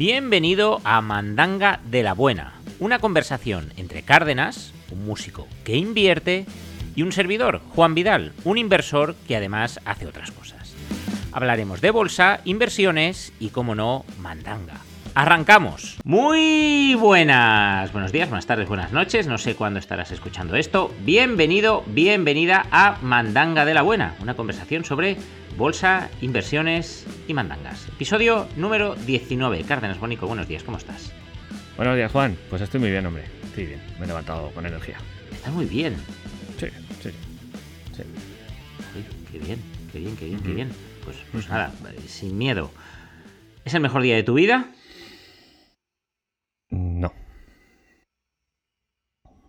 [0.00, 6.46] Bienvenido a Mandanga de la Buena, una conversación entre Cárdenas, un músico que invierte,
[6.96, 10.74] y un servidor, Juan Vidal, un inversor que además hace otras cosas.
[11.32, 14.80] Hablaremos de bolsa, inversiones y, como no, mandanga.
[15.14, 15.98] Arrancamos.
[16.04, 17.92] Muy buenas.
[17.92, 19.26] Buenos días, buenas tardes, buenas noches.
[19.26, 20.94] No sé cuándo estarás escuchando esto.
[21.04, 25.16] Bienvenido, bienvenida a Mandanga de la Buena, una conversación sobre
[25.56, 27.88] bolsa, inversiones y mandangas.
[27.88, 29.64] Episodio número 19.
[29.64, 31.12] Cárdenas Bonico, buenos días, ¿cómo estás?
[31.76, 32.36] Buenos días, Juan.
[32.48, 33.24] Pues estoy muy bien, hombre.
[33.42, 33.80] Estoy bien.
[33.98, 34.98] Me he levantado con energía.
[35.32, 35.96] Está muy bien.
[36.58, 36.66] Sí,
[37.02, 37.10] sí.
[37.96, 38.02] sí.
[38.96, 39.58] Uy, qué bien,
[39.92, 40.68] qué bien, qué bien, qué bien.
[41.04, 41.72] Pues, pues nada,
[42.06, 42.70] sin miedo.
[43.64, 44.68] ¿Es el mejor día de tu vida?
[46.70, 47.12] No.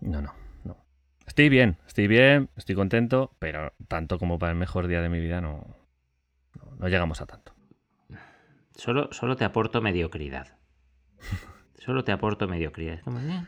[0.00, 0.76] No, no, no.
[1.26, 5.20] Estoy bien, estoy bien, estoy contento, pero tanto como para el mejor día de mi
[5.20, 5.76] vida no,
[6.56, 7.54] no, no llegamos a tanto.
[8.76, 10.56] Solo, solo te aporto mediocridad.
[11.78, 12.94] Solo te aporto mediocridad.
[12.94, 13.44] Es como, eh,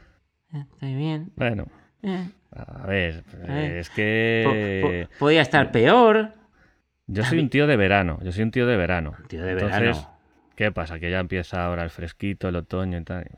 [0.54, 1.32] eh, estoy bien.
[1.36, 1.66] Bueno,
[2.02, 6.32] eh, a ver, es que po- podía estar peor.
[7.06, 9.14] yo soy un tío de verano, yo soy un tío de verano.
[9.28, 10.18] Tío de Entonces, verano.
[10.56, 10.98] ¿qué pasa?
[10.98, 13.30] Que ya empieza ahora el fresquito, el otoño y tal.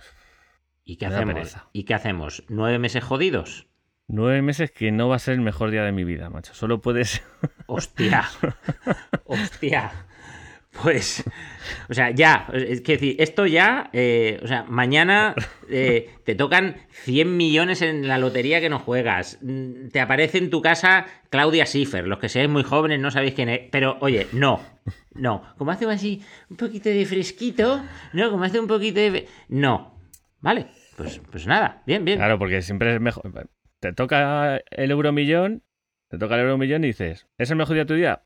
[0.89, 1.57] ¿Y qué me hacemos?
[1.73, 2.45] ¿Y qué hacemos?
[2.49, 3.67] ¿Nueve meses jodidos?
[4.07, 6.55] Nueve meses que no va a ser el mejor día de mi vida, macho.
[6.55, 7.23] Solo puedes.
[7.67, 8.25] Hostia.
[9.25, 9.91] Hostia.
[10.83, 11.25] Pues,
[11.89, 15.35] o sea, ya, es que decir, esto ya, eh, o sea, mañana
[15.71, 19.39] eh, te tocan 100 millones en la lotería que no juegas.
[19.43, 22.07] Mm, Te aparece en tu casa Claudia Schiffer.
[22.07, 23.61] Los que seáis muy jóvenes no sabéis quién es.
[23.73, 24.61] Pero, oye, no,
[25.15, 25.43] no.
[25.57, 29.27] Como hace así un poquito de fresquito, no, como hace un poquito de...
[29.49, 29.96] No.
[30.41, 32.19] Vale, pues, pues nada, bien, bien.
[32.19, 33.49] Claro, porque siempre es mejor.
[33.81, 35.63] Te toca el euromillón,
[36.09, 38.23] te toca el euromillón y dices, ¿es el mejor día de tu día?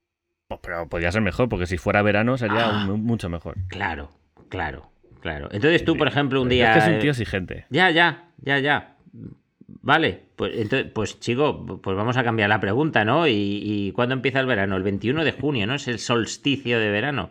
[0.48, 2.86] Pues, pero podría ser mejor, porque si fuera verano sería Ah.
[2.88, 3.56] un- mucho mejor.
[3.68, 4.10] Claro,
[4.48, 5.48] claro, claro.
[5.52, 6.70] Entonces tú, por ejemplo, un día...
[6.70, 7.66] Es que soy un tío exigente.
[7.70, 8.96] Ya, ya, ya, ya.
[9.82, 13.26] Vale, pues entonces, pues chico, pues vamos a cambiar la pregunta, ¿no?
[13.28, 14.76] ¿Y, y cuándo empieza el verano?
[14.76, 15.74] El 21 de junio, ¿no?
[15.74, 17.30] Es el solsticio de verano.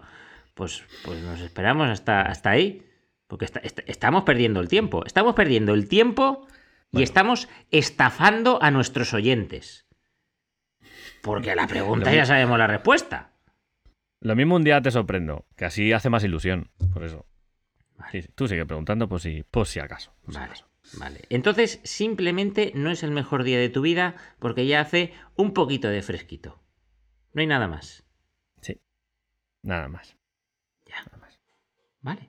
[0.56, 2.84] Pues, pues nos esperamos hasta, hasta ahí.
[3.30, 5.06] Porque esta- esta- estamos perdiendo el tiempo.
[5.06, 6.48] Estamos perdiendo el tiempo
[6.92, 9.86] y estamos estafando a nuestros oyentes.
[11.22, 13.32] Porque a la pregunta ya sabemos la respuesta.
[14.20, 16.72] Lo mismo un día te sorprendo, que así hace más ilusión.
[16.92, 17.28] Por eso.
[17.98, 18.12] Vale.
[18.12, 18.30] Sí, sí.
[18.34, 20.12] Tú sigue preguntando por si, por si acaso.
[20.24, 20.66] por si Vale, acaso.
[20.98, 21.22] vale.
[21.30, 25.88] Entonces, simplemente no es el mejor día de tu vida porque ya hace un poquito
[25.88, 26.60] de fresquito.
[27.34, 28.04] No hay nada más.
[28.62, 28.82] Sí.
[29.62, 30.18] Nada más.
[30.88, 30.96] Ya.
[31.06, 31.40] Nada más.
[32.02, 32.29] Vale,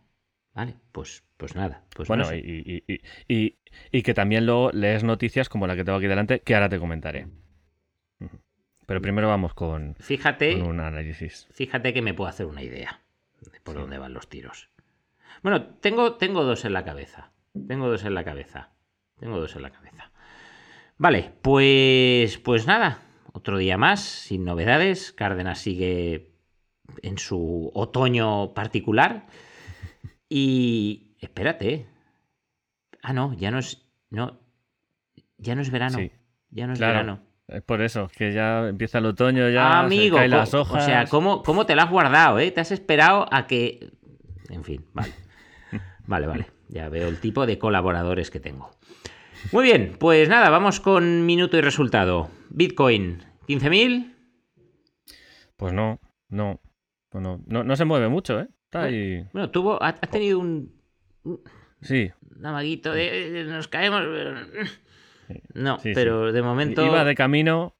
[0.54, 1.84] vale, pues, pues nada.
[1.94, 2.38] Pues Bueno, no sé.
[2.38, 3.56] y, y- y-
[3.92, 6.78] y- que también luego lees noticias como la que tengo aquí delante, que ahora te
[6.78, 7.26] comentaré.
[8.86, 11.46] Pero primero vamos con, fíjate, con un análisis.
[11.52, 13.00] fíjate que me puedo hacer una idea
[13.52, 14.68] de por dónde van los tiros.
[15.42, 17.30] Bueno, tengo, tengo dos en la cabeza.
[17.68, 18.70] Tengo dos en la cabeza.
[19.18, 20.10] Tengo dos en la cabeza.
[20.98, 23.02] Vale, pues, pues nada.
[23.32, 25.12] Otro día más, sin novedades.
[25.12, 26.32] Cárdenas sigue
[27.02, 29.26] en su otoño particular.
[30.32, 31.86] Y espérate.
[33.02, 33.84] Ah, no, ya no es.
[34.10, 34.40] No.
[35.36, 35.98] Ya no es verano.
[35.98, 36.12] Sí,
[36.50, 36.92] Ya no es claro.
[36.94, 37.20] verano.
[37.48, 40.82] Es por eso, que ya empieza el otoño, ya Amigo, se caen co- las hojas.
[40.84, 42.52] o sea, ¿cómo, ¿cómo te lo has guardado, eh?
[42.52, 43.90] Te has esperado a que...
[44.50, 45.12] En fin, vale.
[46.06, 46.46] Vale, vale.
[46.68, 48.70] Ya veo el tipo de colaboradores que tengo.
[49.52, 52.30] Muy bien, pues nada, vamos con minuto y resultado.
[52.50, 54.14] Bitcoin, 15.000.
[55.56, 56.60] Pues no, no,
[57.12, 58.48] no, no, no, no se mueve mucho, ¿eh?
[58.70, 59.24] Está ahí.
[59.32, 60.72] Bueno, tuvo, ha, ha tenido un,
[61.82, 63.40] Sí, un amaguito de...
[63.40, 64.02] eh, Nos caemos...
[64.06, 64.34] pero-
[65.54, 65.92] No, Sí, sí.
[65.94, 66.86] pero de momento...
[66.86, 67.74] iba de camino,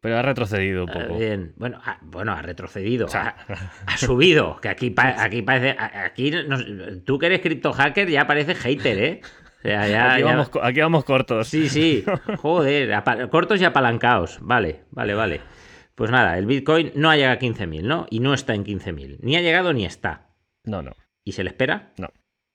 [0.00, 1.18] pero ha retrocedido un Ah, poco.
[1.18, 5.42] Bien, bueno, ha, bueno, ha retrocedido, O sea, ha, ha subido, que aquí, pa- aquí
[5.42, 6.64] parece, aquí nos-
[7.04, 9.20] tú que eres cripto hacker ya pareces hater, ¿eh?
[9.58, 11.48] O sea, ya, aquí, ya- Vamos, co- aquí vamos cortos.
[11.48, 12.04] sí, sí,
[12.38, 15.40] joder, apa- cortos y apalancados, vale, vale, vale.
[15.96, 18.06] Pues nada, el Bitcoin no ha llegado a 15.000, ¿no?
[18.08, 20.27] Y no está en 15.000, ni ha llegado ni está.
[20.64, 20.92] No, no,
[21.24, 21.92] ¿Y se le espera?
[21.98, 22.08] no.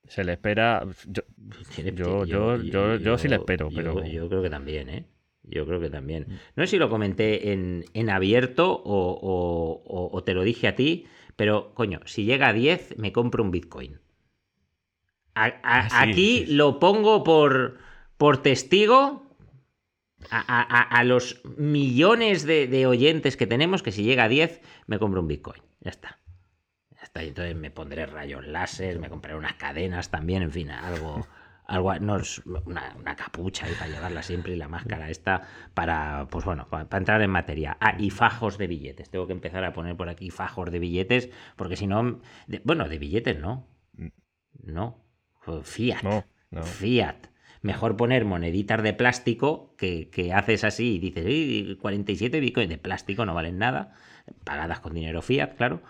[0.08, 0.86] Se le espera.
[1.08, 1.24] yo-
[1.96, 5.06] Yo- yo- yo- yo sí le espero, pero- Yo creo que también, ¿eh?
[5.44, 6.28] Yo creo que también.
[6.56, 10.68] No sé si lo comenté en, en abierto o, o- o- o te lo dije
[10.68, 11.06] a ti,
[11.36, 14.00] pero coño, si llega a 10, me compro un Bitcoin.
[15.36, 17.78] A- a- Ah, sí, aquí sí, lo pongo por,
[18.18, 19.26] por testigo
[20.30, 25.00] a- a los millones de, de oyentes que tenemos que si llega a 10, me
[25.00, 25.62] compro un Bitcoin.
[25.82, 26.20] Ya está.
[27.14, 27.24] Está.
[27.24, 31.28] Y entonces me pondré rayos láser, me compraré unas cadenas también, en fin, algo,
[31.68, 32.18] algo no
[32.66, 35.44] una, una capucha ahí para llevarla siempre y la máscara esta
[35.76, 37.78] para, pues bueno, para, para entrar en materia.
[37.80, 39.12] Ah, y fajos de billetes.
[39.12, 42.90] Tengo que empezar a poner por aquí fajos de billetes, porque si no, de- bueno,
[42.90, 43.68] de billetes no.
[44.64, 44.98] No.
[45.64, 46.02] Fiat.
[46.04, 46.64] No, no.
[46.64, 47.28] Fiat.
[47.62, 52.78] Mejor poner moneditas de plástico que, que haces así y dices, "Ey, 47 bitcoins de
[52.78, 53.94] plástico no valen nada,
[54.44, 55.82] pagadas con dinero fiat, claro.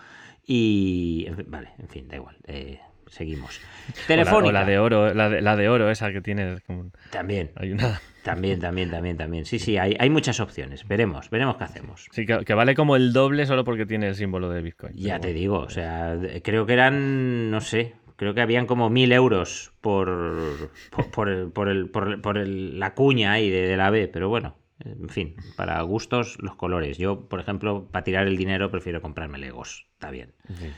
[0.45, 2.35] Y, vale, en fin, da igual.
[2.47, 3.59] eh, seguimos.
[3.87, 4.49] O la, Telefónica.
[4.49, 6.57] o la de oro, la de, la de oro, esa que tiene.
[6.65, 7.99] como- También, Hay una.
[8.23, 9.45] también, también, también, también.
[9.45, 10.87] Sí, sí, hay, hay muchas opciones.
[10.87, 12.07] Veremos, veremos qué hacemos.
[12.11, 14.95] Sí, que, que vale como el doble solo porque tiene el símbolo de Bitcoin.
[14.95, 15.39] Ya te bueno.
[15.39, 20.71] digo, o sea, creo que eran, no sé, creo que habían como mil euros por,
[20.91, 23.89] por, por el- por el- por el- por el- la cuña ahí de, de la
[23.89, 26.97] B, pero bueno, en fin, para gustos los colores.
[26.97, 30.33] Yo, por ejemplo, para tirar el dinero prefiero comprarme Legos, está bien.
[30.57, 30.71] Sí.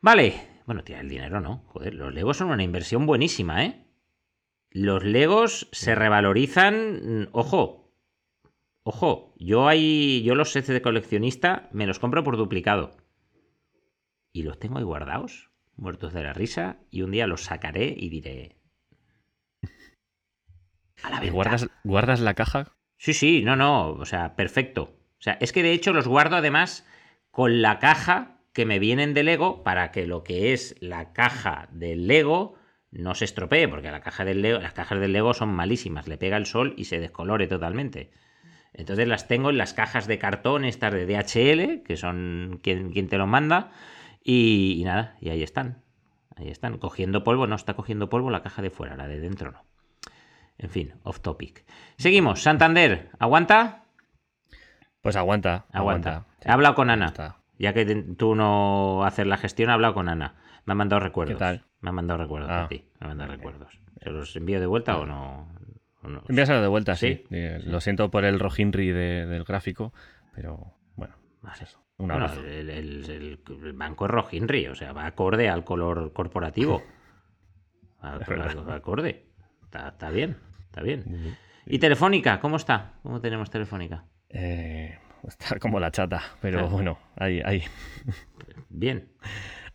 [0.00, 3.86] Vale, bueno, tirar el dinero no, joder, los Legos son una inversión buenísima, ¿eh?
[4.70, 7.92] Los Legos se revalorizan, ojo,
[8.84, 12.96] ojo, yo hay, yo los sets de coleccionista me los compro por duplicado
[14.32, 18.08] y los tengo ahí guardados, muertos de la risa, y un día los sacaré y
[18.08, 18.56] diré.
[21.02, 21.32] A la ¿Y venta.
[21.34, 22.76] guardas, guardas la caja?
[23.02, 24.82] Sí, sí, no, no, o sea, perfecto.
[25.18, 26.86] O sea, es que de hecho los guardo además
[27.32, 31.68] con la caja que me vienen de Lego para que lo que es la caja
[31.72, 32.54] del Lego
[32.92, 36.16] no se estropee, porque la caja del Lego, las cajas del Lego son malísimas, le
[36.16, 38.12] pega el sol y se descolore totalmente.
[38.72, 43.08] Entonces las tengo en las cajas de cartón, estas de DHL, que son quien, quien
[43.08, 43.72] te lo manda,
[44.22, 45.82] y, y nada, y ahí están.
[46.36, 49.50] Ahí están, cogiendo polvo, no está cogiendo polvo la caja de fuera, la de dentro
[49.50, 49.71] no.
[50.58, 51.64] En fin, off topic.
[51.96, 53.84] Seguimos, Santander, ¿aguanta?
[55.00, 55.66] Pues aguanta.
[55.72, 56.10] Aguanta.
[56.10, 56.26] Aguanta.
[56.44, 57.06] He hablado con Ana.
[57.06, 57.36] Está.
[57.58, 57.84] Ya que
[58.16, 60.36] tú no haces la gestión, he hablado con Ana.
[60.64, 61.34] Me ha mandado recuerdos.
[61.34, 61.64] ¿Qué tal?
[61.80, 62.64] Me ha mandado recuerdos Ah.
[62.64, 62.84] a ti.
[63.00, 63.78] Me ha mandado recuerdos.
[64.00, 65.48] ¿Se los envío de vuelta o no?
[66.02, 66.22] ¿O no?
[66.28, 67.24] Envíaselo de vuelta, sí.
[67.28, 69.92] Sí, Lo siento por el rojinri de- del gráfico,
[70.34, 71.62] pero bueno, Vale.
[71.62, 71.80] eso.
[71.98, 76.12] Un Bueno, el, el- el- el banco es rojinri, o sea, va acorde al color
[76.12, 76.82] corporativo.
[78.20, 78.56] Es verdad.
[78.68, 79.26] va acorde.
[79.72, 80.36] Está, está bien,
[80.66, 81.34] está bien.
[81.64, 82.40] ¿Y Telefónica?
[82.40, 82.92] ¿Cómo está?
[83.02, 84.04] ¿Cómo tenemos Telefónica?
[84.28, 86.68] Eh, está como la chata, pero Ah.
[86.68, 87.62] bueno, ahí, ahí,
[88.68, 89.08] Bien.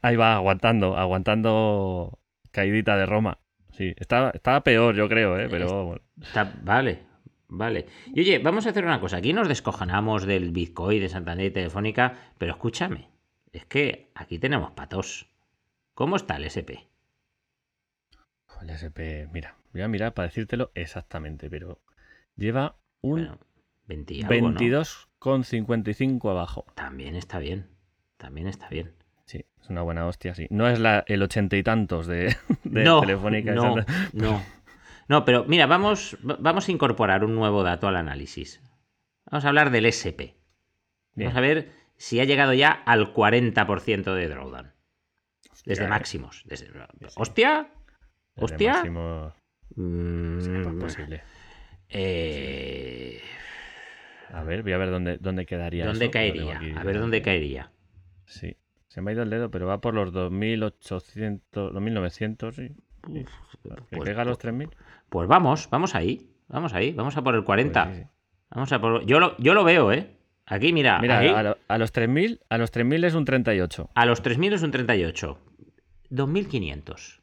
[0.03, 2.19] ahí va aguantando, aguantando
[2.51, 3.39] caidita de Roma.
[3.71, 5.47] Sí, estaba, estaba peor, yo creo, ¿eh?
[5.49, 6.01] pero bueno.
[6.21, 6.99] Está- vale,
[7.47, 7.87] vale.
[8.13, 9.17] Y oye, vamos a hacer una cosa.
[9.17, 13.07] Aquí nos descojonamos del Bitcoin, de Santander y Telefónica, pero escúchame,
[13.51, 15.27] es que aquí tenemos patos.
[15.95, 16.85] ¿Cómo está el SP?
[18.61, 21.79] el SP, mira, voy a mirar para decírtelo exactamente, pero
[22.35, 23.39] lleva un Bueno,
[23.87, 24.59] 20 y algo, ¿no?
[24.59, 26.65] 22,55 abajo.
[26.75, 27.67] También está bien,
[28.17, 28.93] también está bien.
[29.25, 30.47] Sí, es una buena hostia, sí.
[30.49, 33.53] No es la, el ochenta y tantos de, de no, Telefónica.
[33.53, 33.75] no,
[34.13, 34.41] no.
[35.09, 38.61] No, pero mira, vamos, va- vamos a incorporar un nuevo dato al análisis.
[39.29, 40.35] Vamos a hablar del SP.
[41.13, 41.29] Bien.
[41.29, 44.71] Vamos a ver si ha llegado ya al 40% de drawdown.
[45.65, 46.43] Desde Hostia, máximos.
[46.45, 46.67] Desde...
[46.67, 46.73] sí.
[47.15, 47.71] ¿Hostia?
[48.35, 48.73] ¿Hostia?
[48.73, 49.33] máximo-
[49.75, 51.21] Mm, pues posible.
[51.89, 53.21] eh,
[54.33, 55.85] A ver, voy a ver dónde, dónde quedaría.
[55.85, 56.59] ¿Dónde eso, caería?
[56.75, 57.71] A ver dónde caería.
[58.25, 62.69] Sí, se me ha ido el dedo, pero va por los 2800, 2900, sí.
[63.13, 63.25] Que
[63.91, 64.69] Pues- caiga a los 3000.
[65.09, 66.29] Pues vamos, vamos ahí.
[66.49, 67.83] Vamos ahí, vamos a por el 40.
[67.85, 68.09] Pues sí, sí.
[68.49, 69.05] Vamos a por...
[69.05, 70.11] yo, lo, yo lo veo, ¿eh?
[70.45, 73.89] Aquí, mira, Mira, ahí, a, lo- a los 3000, a los 3000 es un 38.
[73.93, 75.37] a los 3.000 es un 38.
[76.09, 77.19] 2.500.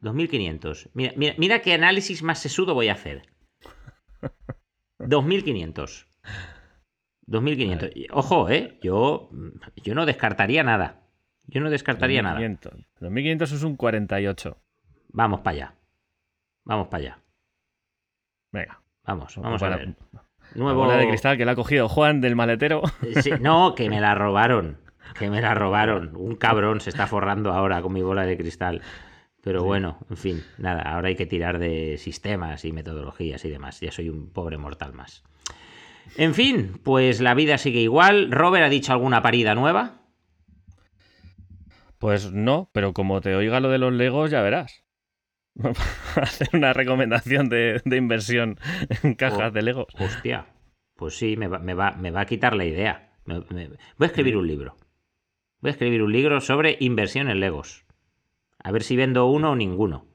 [0.00, 0.90] 2.500.
[0.94, 3.22] Mira, mira, mira qué análisis más sesudo voy a hacer.
[4.98, 6.06] 2.500.
[7.26, 7.92] 2.500.
[7.94, 8.78] Y, Ojo, ¿eh?
[8.82, 9.30] Yo,
[9.76, 11.02] yo no descartaría nada.
[11.46, 12.34] Yo no descartaría nada.
[12.34, 12.86] 2500.
[13.00, 14.56] 2500 es un 48.
[15.12, 15.74] Vamos para allá.
[16.64, 17.18] Vamos para allá.
[18.52, 18.82] Venga.
[19.04, 19.94] Vamos, vamos a ver.
[20.12, 20.22] La
[20.54, 20.80] Nuevo...
[20.80, 22.82] bola de cristal que la ha cogido Juan del maletero.
[23.22, 24.78] Sí, no, que me la robaron.
[25.18, 26.16] Que me la robaron.
[26.16, 28.82] Un cabrón se está forrando ahora con mi bola de cristal.
[29.46, 33.78] Pero bueno, en fin, nada, ahora hay que tirar de sistemas y metodologías y demás.
[33.80, 35.22] Ya soy un pobre mortal más.
[36.16, 38.32] En fin, pues la vida sigue igual.
[38.32, 40.00] Robert ha dicho alguna parida nueva.
[41.98, 44.82] Pues no, pero como te oiga lo de los Legos, ya verás.
[46.16, 48.58] Hacer una recomendación de, de inversión
[49.04, 49.50] en cajas Oh.
[49.52, 49.86] de Legos.
[49.98, 50.46] Hostia,
[50.96, 53.12] pues sí, me va, me va- me va a quitar la idea.
[53.26, 53.68] Me- voy
[54.00, 54.76] a escribir un libro.
[55.60, 57.85] Voy a escribir un libro sobre inversión en Legos.
[58.66, 60.06] A ver si vendo uno o ninguno.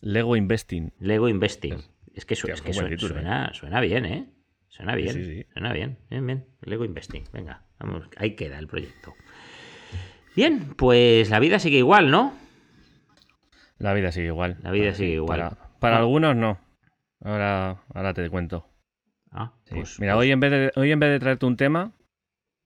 [0.00, 0.92] Lego Investing.
[1.00, 1.78] Lego Investing.
[2.14, 4.26] Es que, su- Hostia, es qué que buen su- título, suena, suena bien, ¿eh?
[4.68, 5.14] Suena bien.
[5.14, 5.46] sí, sí.
[5.54, 5.96] Suena bien.
[6.10, 6.46] Bien, bien.
[6.60, 7.24] Lego Investing.
[7.32, 8.04] Venga, vamos.
[8.18, 9.14] Ahí queda el proyecto.
[10.34, 12.34] Bien, pues la vida sigue igual, ¿no?
[13.78, 14.58] La vida sigue igual.
[14.62, 15.38] La vida sigue igual.
[15.40, 16.00] Para, para Ah.
[16.00, 16.58] algunos no.
[17.22, 18.68] Ahora, ahora te cuento.
[19.30, 19.76] Ah, Sí.
[19.76, 21.94] pues, Mira, pues- hoy en, vez de, hoy en vez de traerte un tema,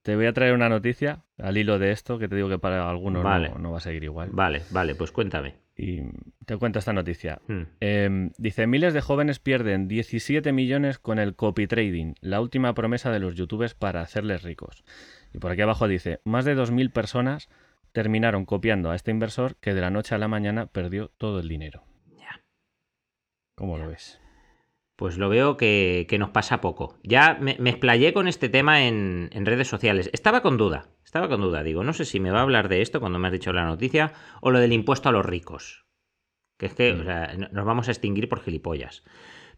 [0.03, 2.89] te voy a traer una noticia al hilo de esto que te digo que para
[2.89, 4.29] algunos no, va a seguir igual.
[4.31, 5.55] Vale, vale, pues cuéntame.
[5.77, 6.01] Y
[6.45, 7.41] te cuento esta noticia.
[7.47, 7.63] Hmm.
[7.79, 13.11] Em, dice, miles de jóvenes pierden 17 millones con el copy trading, la última promesa
[13.11, 14.83] de los youtubers para hacerles ricos.
[15.33, 17.49] Y por aquí abajo dice, más de 2.000 personas
[17.91, 21.47] terminaron copiando a este inversor que de la noche a la mañana perdió todo el
[21.47, 21.83] dinero.
[22.17, 22.43] Ya.
[23.55, 24.21] ¿Cómo lo ves?
[25.01, 26.99] Pues lo veo que, nos pasa poco.
[27.01, 30.11] Ya me, explayé con este tema en, redes sociales.
[30.13, 31.63] Estaba con duda, estaba con duda.
[31.63, 33.65] Digo, no sé si me va a hablar de esto cuando me has dicho la
[33.65, 35.87] noticia o lo del impuesto a los ricos.
[36.59, 37.51] Que es que mm.
[37.51, 39.03] nos vamos a extinguir por gilipollas.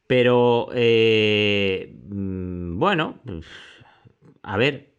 [0.07, 3.21] Pero, eh, mm, bueno,
[4.43, 4.95] a ver,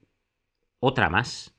[0.79, 1.59] otra más.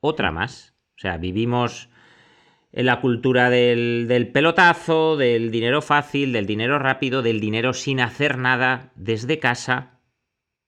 [0.00, 0.74] Otra más.
[0.96, 1.91] O sea, vivimos en
[2.72, 8.92] la cultura del, pelotazo, del dinero fácil, del dinero rápido, del dinero sin hacer nada
[8.96, 10.00] desde casa,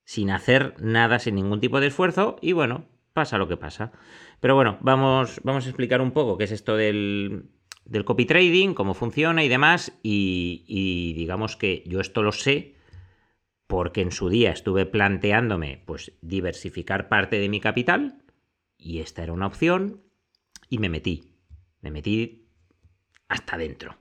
[0.05, 3.93] sin hacer nada, sin ningún tipo de esfuerzo, y bueno, pasa lo que pasa.
[4.41, 7.49] Pero bueno, vamos, vamos a explicar un poco qué es esto del,
[7.87, 12.75] del copy trading, cómo funciona y demás, y, y digamos que yo esto lo sé
[13.67, 18.23] porque en su día estuve planteándome pues diversificar parte de mi capital,
[18.77, 20.03] y esta era una opción,
[20.69, 21.34] y me metí.
[21.85, 22.49] Me metí
[23.29, 23.99] hasta adentro.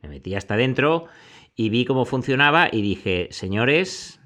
[0.00, 1.06] Me metí hasta adentro
[1.54, 4.20] y vi cómo funcionaba y dije, señores,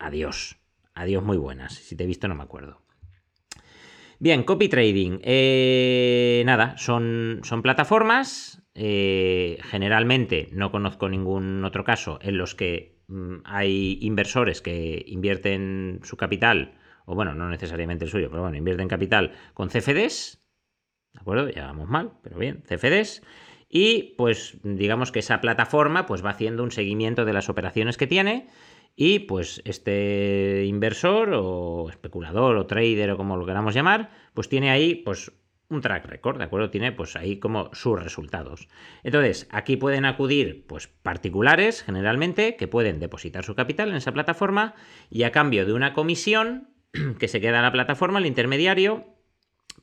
[0.00, 0.58] adiós.
[0.92, 1.74] Adiós muy buenas.
[1.74, 2.82] Si te he visto no me acuerdo.
[4.18, 5.20] Bien, copy trading.
[5.22, 8.60] Eh, nada, son, son plataformas.
[8.74, 16.00] Eh, generalmente no conozco ningún otro caso en los que mm, hay inversores que invierten
[16.02, 20.45] su capital, o bueno, no necesariamente el suyo, pero bueno, invierten capital con CFDs,
[21.16, 21.48] ¿De acuerdo?
[21.48, 23.22] Ya vamos mal, pero bien, CFDs.
[23.70, 28.06] Y pues digamos que esa plataforma pues va haciendo un seguimiento de las operaciones que
[28.06, 28.48] tiene
[28.94, 34.70] y pues este inversor o especulador o trader o como lo queramos llamar, pues tiene
[34.70, 35.32] ahí pues
[35.68, 36.70] un track record, ¿de acuerdo?
[36.70, 38.68] Tiene pues ahí como sus resultados.
[39.02, 44.74] Entonces, aquí pueden acudir pues particulares generalmente que pueden depositar su capital en esa plataforma
[45.10, 46.68] y a cambio de una comisión
[47.18, 49.15] que se queda en la plataforma, el intermediario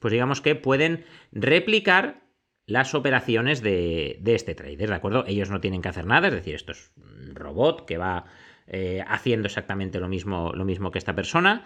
[0.03, 2.23] pues digamos que pueden replicar
[2.65, 5.23] las operaciones de, este trader, ¿de acuerdo?
[5.25, 8.25] Ellos no tienen que hacer nada, es decir, esto es un robot que va
[8.67, 11.63] eh, haciendo exactamente lo mismo, lo mismo que esta persona.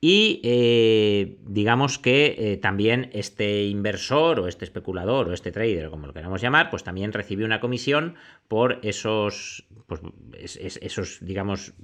[0.00, 6.08] Y eh, digamos que eh, también este inversor o este especulador o este trader, como
[6.08, 8.16] lo queramos llamar, pues también recibe una comisión
[8.48, 10.00] por esos, pues,
[10.58, 11.74] esos digamos,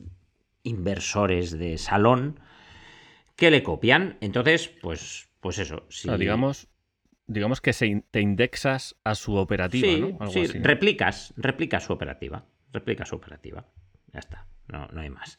[0.65, 2.41] inversores de salón
[3.37, 4.17] que le copian.
[4.21, 5.85] Entonces, pues pues eso.
[5.91, 6.09] Si...
[6.17, 6.69] digamos,
[7.27, 7.75] digamos que
[8.11, 10.31] te indexas a su operativa, ¿no?
[10.31, 12.47] sí, replicas, replicas su operativa.
[12.73, 13.67] Replica su operativa.
[14.15, 15.39] Ya está, no, no hay más.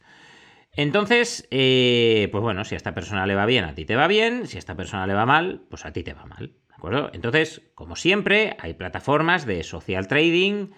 [0.70, 4.06] Entonces, eh, pues bueno, si a esta persona le va bien, a ti te va
[4.06, 4.46] bien.
[4.46, 6.52] Si a esta persona le va mal, pues a ti te va mal.
[6.68, 7.10] ¿De acuerdo?
[7.12, 10.68] Entonces, como siempre, hay plataformas de social trading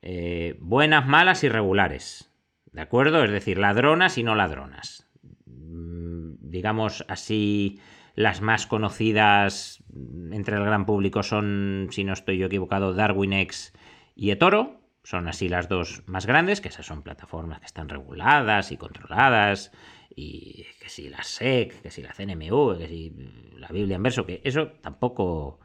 [0.00, 2.32] eh, buenas, malas y regulares.
[2.72, 3.24] ¿De acuerdo?
[3.24, 5.06] Es decir, ladronas y no ladronas.
[5.44, 7.78] Mm, digamos así
[8.14, 9.82] las más conocidas
[10.30, 13.72] entre el gran público son, si no estoy yo equivocado, DarwinX
[14.14, 14.80] y eToro.
[15.02, 19.72] Son así las dos más grandes, que esas son plataformas que están reguladas y controladas.
[20.16, 23.12] Y que si la SEC, que si la CNMU, que si
[23.58, 25.58] la Biblia en verso, que eso tampoco,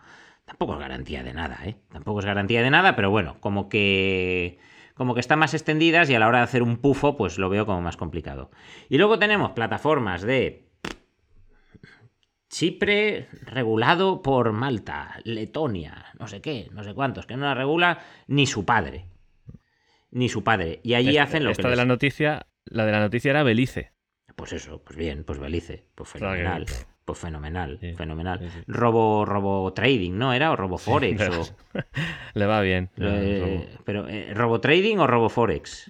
[0.46, 1.78] tampoco es garantía de nada, ¿eh?
[1.90, 4.58] Tampoco es garantía de nada, pero bueno, como que
[4.96, 7.48] como que están más extendidas y a la hora de hacer un pufo, pues lo
[7.48, 8.52] veo como más complicado.
[8.90, 10.69] Y luego tenemos plataformas de
[12.50, 18.00] Chipre regulado por Malta, Letonia, no sé qué, no sé cuántos, que no la regula
[18.28, 19.06] ni su padre.
[20.12, 20.80] Ni su padre.
[20.84, 21.70] Y allí hacen lo esta que.
[21.70, 23.94] de la noticia, la de la noticia era Belice.
[24.36, 26.66] Pues eso, pues bien, pues Belice, pues fenomenal.
[27.10, 28.40] Pues fenomenal, fenomenal.
[28.68, 30.32] Robo, robo trading, ¿no?
[30.32, 30.52] ¿Era?
[30.52, 31.20] O robo forex.
[31.40, 31.44] o...
[32.36, 32.92] Le va bien.
[32.98, 35.90] Eh, pero, eh, ¿robo trading o robo forex?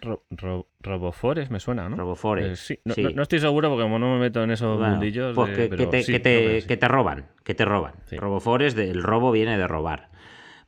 [0.79, 1.97] robo forex me suena, ¿no?
[1.97, 2.71] Robo forex.
[2.71, 3.03] Eh, sí.
[3.13, 5.35] No, estoy seguro porque como no me meto en esos mundillos.
[5.35, 7.95] Pues que, te, roban, que te roban.
[8.11, 10.11] Robo forex, el robo viene de robar.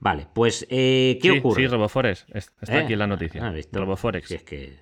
[0.02, 1.62] Vale, pues, ¿qué ocurre?
[1.62, 2.26] Sí, RoboForex.
[2.34, 3.48] Está aquí en la noticia.
[3.48, 4.28] Ah, RoboForex.
[4.28, 4.80] Sí, es que...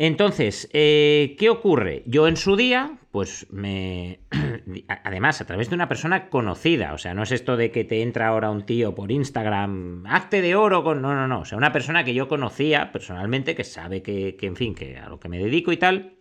[0.00, 2.04] Entonces, eh, ¿qué ocurre?
[2.06, 4.20] Yo en su día, pues me...
[5.04, 8.00] Además, a través de una persona conocida, o sea, no es esto de que te
[8.02, 11.02] entra ahora un tío por Instagram, acte de oro con...
[11.02, 14.46] No, no, no, o sea, una persona que yo conocía personalmente, que sabe que, que
[14.46, 16.20] en fin, que a lo que me dedico y tal,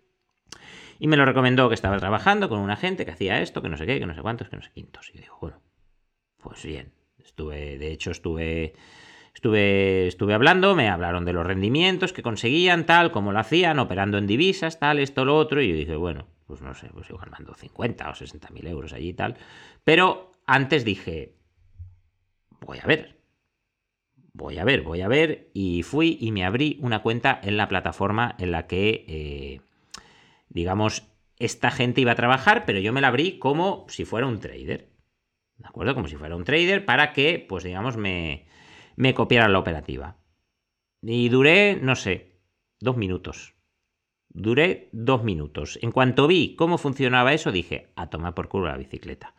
[0.97, 3.77] y me lo recomendó que estaba trabajando con una gente que hacía esto, que no
[3.77, 5.11] sé qué, que no sé cuántos, que no sé quintos.
[5.13, 5.61] Y digo, bueno,
[6.41, 8.73] pues bien, estuve, de hecho estuve
[9.37, 14.17] Estuve, estuve hablando, me hablaron de los rendimientos que conseguían, tal, cómo lo hacían, operando
[14.17, 17.29] en divisas, tal, esto, lo otro, y yo dije, bueno, pues no sé, pues igual
[17.29, 19.37] mando 50 o 60 mil euros allí y tal.
[19.83, 21.35] Pero antes dije,
[22.65, 23.19] voy a ver,
[24.33, 27.67] voy a ver, voy a ver, y fui y me abrí una cuenta en la
[27.67, 29.61] plataforma en la que, eh,
[30.49, 31.03] digamos,
[31.37, 34.89] esta gente iba a trabajar, pero yo me la abrí como si fuera un trader.
[35.57, 35.93] ¿De acuerdo?
[35.93, 38.47] Como si fuera un trader para que, pues digamos, me,
[38.97, 40.17] me copiaran la operativa.
[41.01, 42.41] Y duré, no sé,
[42.81, 43.55] dos minutos.
[44.27, 45.79] Duré dos minutos.
[45.81, 49.33] En cuanto vi cómo funcionaba eso, dije, a tomar por culo la bicicleta.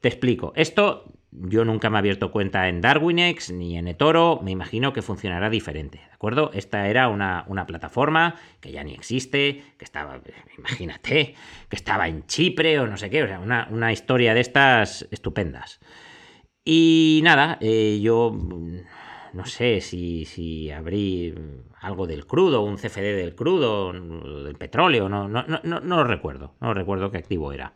[0.00, 0.52] Te explico.
[0.56, 4.40] Esto yo nunca me he abierto cuenta en Darwinex ni en eToro.
[4.42, 5.98] Me imagino que funcionará diferente.
[5.98, 6.50] ¿De acuerdo?
[6.54, 10.20] Esta era una, plataforma que ya ni existe, que estaba,
[10.58, 11.34] imagínate,
[11.68, 13.22] que estaba en Chipre o no sé qué.
[13.22, 15.80] O sea, una, historia de estas estupendas.
[16.64, 18.32] Y nada, eh, yo
[19.34, 21.34] no sé si, si abrí
[21.80, 26.54] algo del crudo, un CFD del crudo, del petróleo, no, no, no, no, lo recuerdo,
[26.60, 27.72] no recuerdo qué activo era.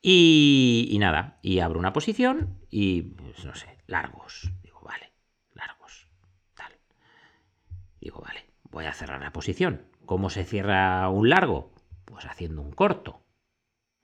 [0.00, 4.52] Y, nada, y abro una posición y, pues, no sé, largos.
[4.62, 5.12] Digo, vale,
[5.54, 6.06] largos,
[6.54, 6.72] tal.
[8.00, 9.86] Digo, vale, voy a cerrar la posición.
[10.06, 11.72] ¿Cómo se cierra un largo?
[12.04, 13.22] Pues haciendo un corto.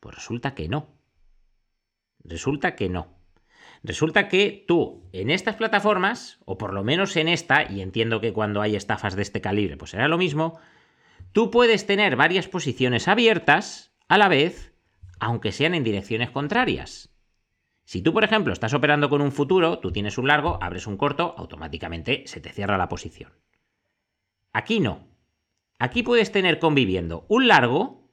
[0.00, 0.88] Pues resulta que no.
[2.24, 3.13] Resulta que no.
[3.84, 8.32] Resulta que tú en estas plataformas, o por lo menos en esta, y entiendo que
[8.32, 10.58] cuando hay estafas de este calibre, pues será lo mismo,
[11.32, 14.72] tú puedes tener varias posiciones abiertas a la vez,
[15.20, 17.10] aunque sean en direcciones contrarias.
[17.84, 20.96] Si tú, por ejemplo, estás operando con un futuro, tú tienes un largo, abres un
[20.96, 23.32] corto, automáticamente se te cierra la posición.
[24.54, 25.08] Aquí no.
[25.78, 28.08] Aquí puedes tener conviviendo un largo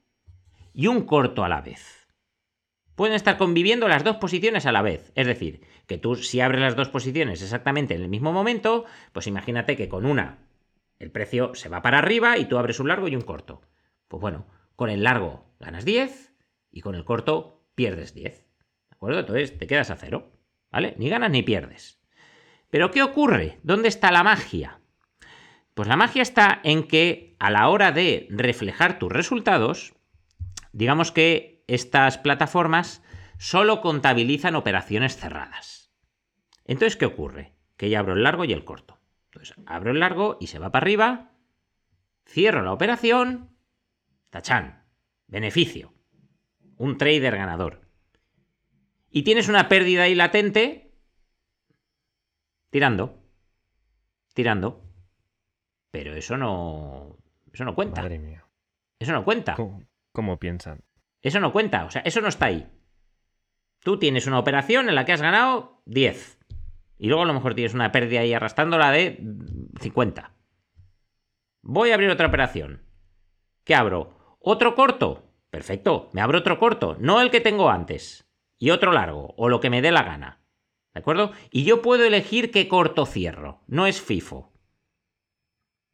[0.73, 2.00] y un corto a la vez
[2.95, 5.12] pueden estar conviviendo las dos posiciones a la vez.
[5.15, 9.27] Es decir, que tú si abres las dos posiciones exactamente en el mismo momento, pues
[9.27, 10.39] imagínate que con una
[11.00, 13.62] el precio se va para arriba y tú abres un largo y un corto.
[14.07, 14.45] Pues bueno,
[14.75, 16.33] con el largo ganas 10
[16.71, 18.33] y con el corto pierdes 10.
[18.33, 19.19] ¿De acuerdo?
[19.19, 20.31] Entonces te quedas a cero.
[20.71, 20.93] ¿Vale?
[20.97, 21.99] Ni ganas ni pierdes.
[22.69, 23.60] Pero ¿qué ocurre?
[23.63, 24.80] ¿Dónde está la magia?
[25.73, 29.93] Pues la magia está en que a la hora de reflejar tus resultados,
[30.71, 33.01] digamos que estas plataformas
[33.38, 35.93] solo contabilizan operaciones cerradas.
[36.65, 37.53] Entonces, ¿qué ocurre?
[37.77, 38.99] Que ya abro el largo y el corto.
[39.25, 41.31] Entonces, abro el largo y se va para arriba,
[42.25, 43.55] cierro la operación,
[44.29, 44.84] tachán,
[45.27, 45.93] beneficio,
[46.75, 47.88] un trader ganador.
[49.10, 50.93] Y tienes una pérdida ahí latente,
[52.69, 53.23] tirando,
[54.34, 54.84] tirando.
[55.89, 57.17] Pero eso no,
[57.53, 58.01] eso no cuenta.
[58.01, 58.45] Madre mía.
[58.99, 59.55] Eso no cuenta.
[60.12, 60.84] cómo piensan?
[61.21, 62.67] Eso no cuenta, o sea, eso no está ahí.
[63.79, 66.39] Tú tienes una operación en la que has ganado 10.
[66.97, 69.19] Y luego a lo mejor tienes una pérdida ahí arrastrándola de
[69.79, 70.34] 50.
[71.63, 72.84] Voy a abrir otra operación.
[73.63, 74.38] ¿Qué abro?
[74.39, 75.31] ¿Otro corto?
[75.49, 78.27] Perfecto, me abro otro corto, no el que tengo antes.
[78.57, 80.41] Y otro largo, o lo que me dé la gana.
[80.93, 81.31] ¿De acuerdo?
[81.51, 83.63] Y yo puedo elegir qué corto cierro.
[83.67, 84.50] No es FIFO.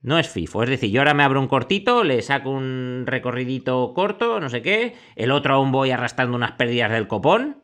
[0.07, 0.63] No es FIFO.
[0.63, 4.61] Es decir, yo ahora me abro un cortito, le saco un recorridito corto, no sé
[4.61, 4.95] qué.
[5.17, 7.61] El otro aún voy arrastrando unas pérdidas del copón.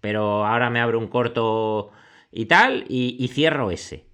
[0.00, 1.90] Pero ahora me abro un corto
[2.30, 2.86] y tal.
[2.88, 4.08] Y, cierro ese.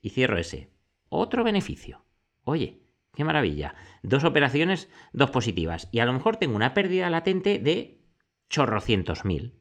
[0.00, 0.70] Y cierro ese.
[1.08, 2.04] Otro beneficio.
[2.44, 2.84] Oye,
[3.16, 3.74] qué maravilla.
[4.04, 5.88] Dos operaciones, dos positivas.
[5.90, 8.04] Y a lo mejor tengo una pérdida latente de
[8.48, 9.58] chorrocientos mil.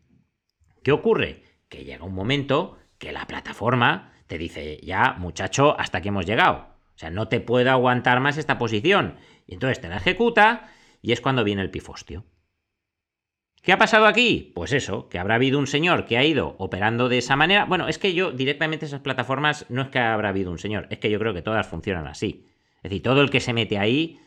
[0.83, 1.41] ¿Qué ocurre?
[1.67, 6.77] Que llega un momento que la plataforma te dice, ya, muchacho, hasta que hemos llegado.
[6.99, 9.15] O sea, no te puedo aguantar más esta posición.
[9.47, 10.69] Y entonces te la ejecuta
[11.01, 12.25] y es cuando viene el pifostio.
[13.61, 14.51] ¿Qué ha pasado aquí?
[14.53, 17.63] Pues eso, que habrá habido un señor que ha ido operando de esa manera.
[17.63, 20.99] Bueno, es que yo directamente esas plataformas no es que habrá habido un señor, es
[20.99, 22.49] que yo creo que todas funcionan así.
[22.83, 24.19] Es decir, todo el que se mete ahí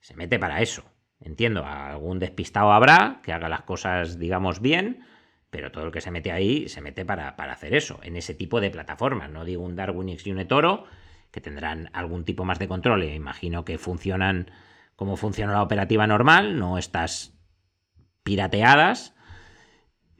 [0.00, 0.82] se mete para eso.
[1.20, 5.04] Entiendo, algún despistado habrá que haga las cosas, digamos, bien,
[5.50, 8.32] pero todo el que se mete ahí se mete para, para hacer eso, en ese
[8.32, 9.28] tipo de plataformas.
[9.28, 10.86] No digo un Darwinix y un eToro,
[11.34, 13.02] que tendrán algún tipo más de control.
[13.02, 14.52] E imagino que funcionan
[14.94, 17.36] como funciona la operativa normal, no estas
[18.22, 19.16] pirateadas.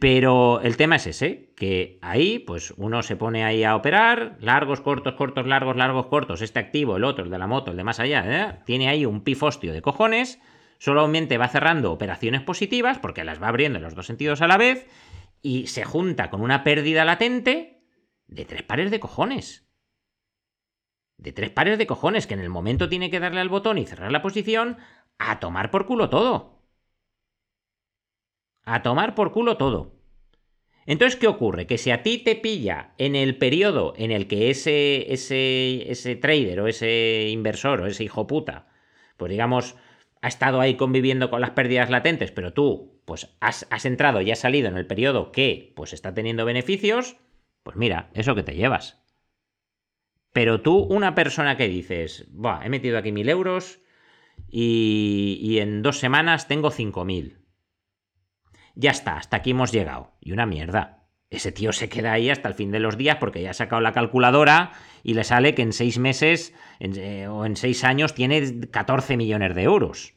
[0.01, 4.81] Pero el tema es ese, que ahí, pues uno se pone ahí a operar, largos,
[4.81, 7.85] cortos, cortos, largos, largos, cortos, este activo, el otro, el de la moto, el de
[7.85, 8.59] más allá, ¿eh?
[8.67, 10.41] tiene ahí un pifostio de cojones,
[10.79, 14.59] solamente va cerrando operaciones positivas, porque las va abriendo en los dos sentidos a la
[14.59, 14.89] vez,
[15.41, 17.85] y se junta con una pérdida latente
[18.27, 19.65] de tres pares de cojones
[21.17, 23.87] de tres pares de cojones que en el momento tiene que darle al botón y
[23.87, 24.79] cerrar la posición,
[25.19, 26.63] a tomar por culo todo.
[28.65, 29.95] A tomar por culo todo.
[30.87, 31.67] Entonces, ¿qué ocurre?
[31.67, 36.17] Que si a ti te pilla en el periodo en el que ese, ese, ese
[36.17, 38.69] trader o ese inversor o ese hijo puta,
[39.17, 39.77] pues digamos,
[40.21, 44.31] ha estado ahí conviviendo con las pérdidas latentes, pero tú, pues has, has entrado y
[44.31, 47.17] has salido en el periodo que, pues está teniendo beneficios,
[47.63, 49.04] pues mira, eso que te llevas.
[50.35, 53.81] Pero tú, una persona que dices, Buah, he metido aquí mil euros
[54.51, 57.39] y, en dos semanas tengo cinco mil
[58.75, 60.17] ya está, hasta aquí hemos llegado.
[60.21, 61.07] Y una mierda.
[61.31, 63.81] Ese tío se queda ahí hasta el fin de los días porque ya ha sacado
[63.81, 64.73] la calculadora
[65.05, 69.55] y le sale que en seis meses eh, o en seis años tiene 14 millones
[69.55, 70.15] de euros.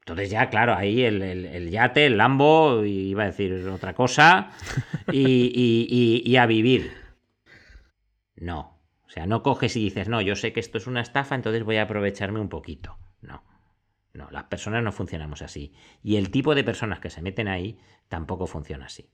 [0.00, 4.50] Entonces ya, claro, ahí el, yate, el Lambo, iba a decir otra cosa,
[5.12, 6.92] y, y a vivir.
[8.34, 8.71] No.
[9.12, 11.76] Sea, no coges y dices, no, yo sé que esto es una estafa, entonces voy
[11.76, 12.96] a aprovecharme un poquito.
[13.20, 13.44] No.
[14.14, 15.74] No, las personas no funcionamos así.
[16.02, 19.10] Y el tipo de personas que se meten ahí tampoco funciona así.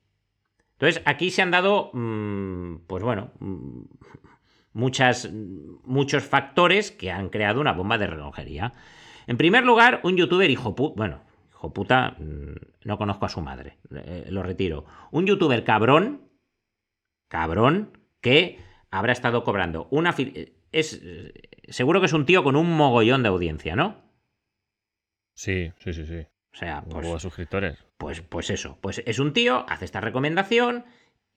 [0.74, 3.80] Entonces, aquí se han dado, mm, pues bueno, mm,
[4.72, 8.74] muchas, muchos factores que han creado una bomba de relojería.
[9.26, 13.40] En primer lugar, un youtuber hijo puta, bueno, hijo puta, mm, no conozco a su
[13.40, 14.84] madre, eh, lo retiro.
[15.10, 16.30] Un youtuber cabrón,
[17.26, 20.14] cabrón, que habrá estado cobrando una...
[20.72, 21.00] Es,
[21.68, 23.96] seguro que es un tío con un mogollón de audiencia, ¿no?
[25.34, 26.26] Sí, sí, sí, sí.
[26.52, 27.84] O sea, pues, suscriptores.
[27.96, 30.84] Pues, pues eso, pues es un tío, hace esta recomendación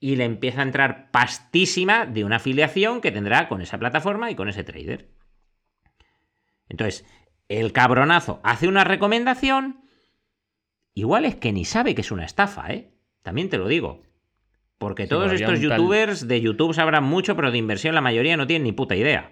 [0.00, 4.34] y le empieza a entrar pastísima de una afiliación que tendrá con esa plataforma y
[4.34, 5.08] con ese trader.
[6.68, 7.06] Entonces,
[7.48, 9.84] el cabronazo hace una recomendación,
[10.94, 12.92] igual es que ni sabe que es una estafa, ¿eh?
[13.22, 14.02] También te lo digo.
[14.82, 18.64] Porque todos estos youtubers de YouTube sabrán mucho, pero de inversión la mayoría no tienen
[18.64, 19.30] ni puta idea.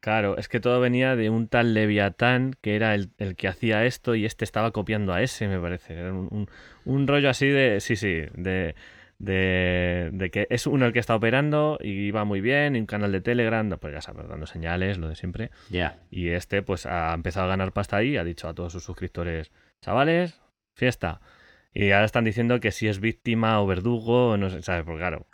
[0.00, 4.14] Claro, es que todo venía de un tal Leviatán que era el, que hacía esto
[4.14, 5.94] y este estaba copiando a ese, me parece.
[5.94, 8.74] Era un, rollo así de, sí, sí, de,
[9.18, 13.10] de, que es uno el que está operando y iba muy bien, y un canal
[13.10, 15.50] de Telegram, pues ya sabes, dando señales, lo de siempre.
[15.70, 15.98] Ya.
[16.10, 19.50] Y este pues ha empezado a ganar pasta ahí, ha dicho a todos sus suscriptores,
[19.80, 20.42] chavales,
[20.74, 21.22] fiesta.
[21.72, 24.84] Y ahora están diciendo que si es víctima o verdugo, no sé, ¿sabes?
[24.84, 25.26] Pues claro.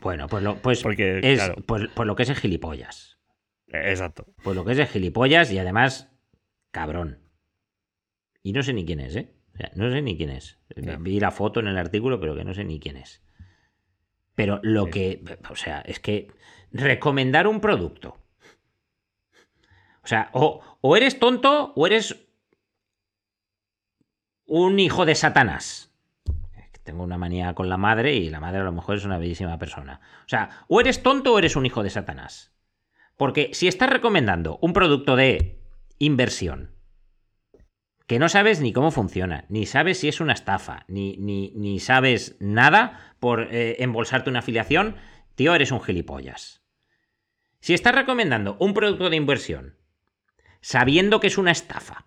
[0.00, 3.18] Bueno, pues lo, pues Porque, es, pues, pues lo que es el gilipollas.
[3.68, 4.26] Exacto.
[4.42, 6.10] Pues lo que es de gilipollas y además
[6.70, 7.18] cabrón.
[8.42, 9.34] Y no sé ni quién es, ¿eh?
[9.74, 10.58] no sé ni quién es.
[11.00, 13.22] Vi la foto en el artículo, pero que no sé ni quién es.
[14.34, 16.28] Pero lo que, o sea, es que
[16.72, 18.16] recomendar un producto.
[20.02, 22.29] O sea, o, o eres tonto o eres
[24.50, 25.92] un hijo de Satanás.
[26.82, 29.58] Tengo una manía con la madre y la madre a lo mejor es una bellísima
[29.58, 30.00] persona.
[30.26, 32.52] O sea, o eres tonto o eres un hijo de Satanás.
[33.16, 35.62] Porque si estás recomendando un producto de
[36.00, 36.72] inversión
[38.08, 42.36] que no sabes ni cómo funciona, ni sabes si es una estafa, ni, ni, sabes
[42.40, 44.96] nada por eh, embolsarte una afiliación,
[45.36, 46.64] tío, eres un gilipollas.
[47.60, 49.76] Si estás recomendando un producto de inversión
[50.60, 52.06] sabiendo que es una estafa,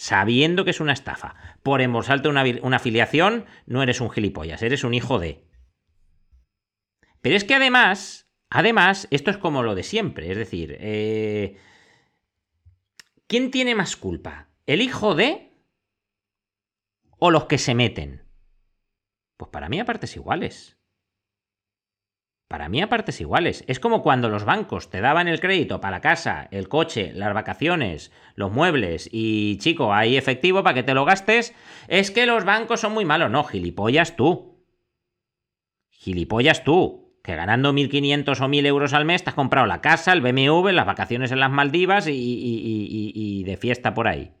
[0.00, 2.80] sabiendo que es una estafa, por embolsarte una, una
[3.66, 5.44] no eres un gilipollas, eres un hijo de...
[7.20, 11.58] Pero es que además Además, esto es como lo de siempre, es decir, eh,
[13.26, 14.48] ¿quién tiene más culpa?
[14.66, 15.52] ¿El hijo de
[17.18, 18.24] o los que se meten?
[19.36, 20.77] Pues para mí a partes iguales.
[22.48, 23.62] Para mí a partes iguales.
[23.66, 27.34] Es como cuando los bancos te daban el crédito para la casa, el coche, las
[27.34, 31.54] vacaciones, los muebles y chico, hay efectivo para que te lo gastes.
[31.88, 33.30] Es que los bancos son muy malos.
[33.30, 34.64] No, gilipollas tú.
[35.90, 40.14] Gilipollas tú que ganando 1.500 o 1.000 euros al mes te has comprado la casa,
[40.14, 44.32] el BMW, las vacaciones en las Maldivas y, de fiesta por ahí.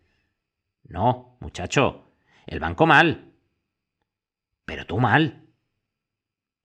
[0.84, 2.14] No, muchacho,
[2.46, 3.34] el banco mal.
[4.64, 5.47] Pero tú mal.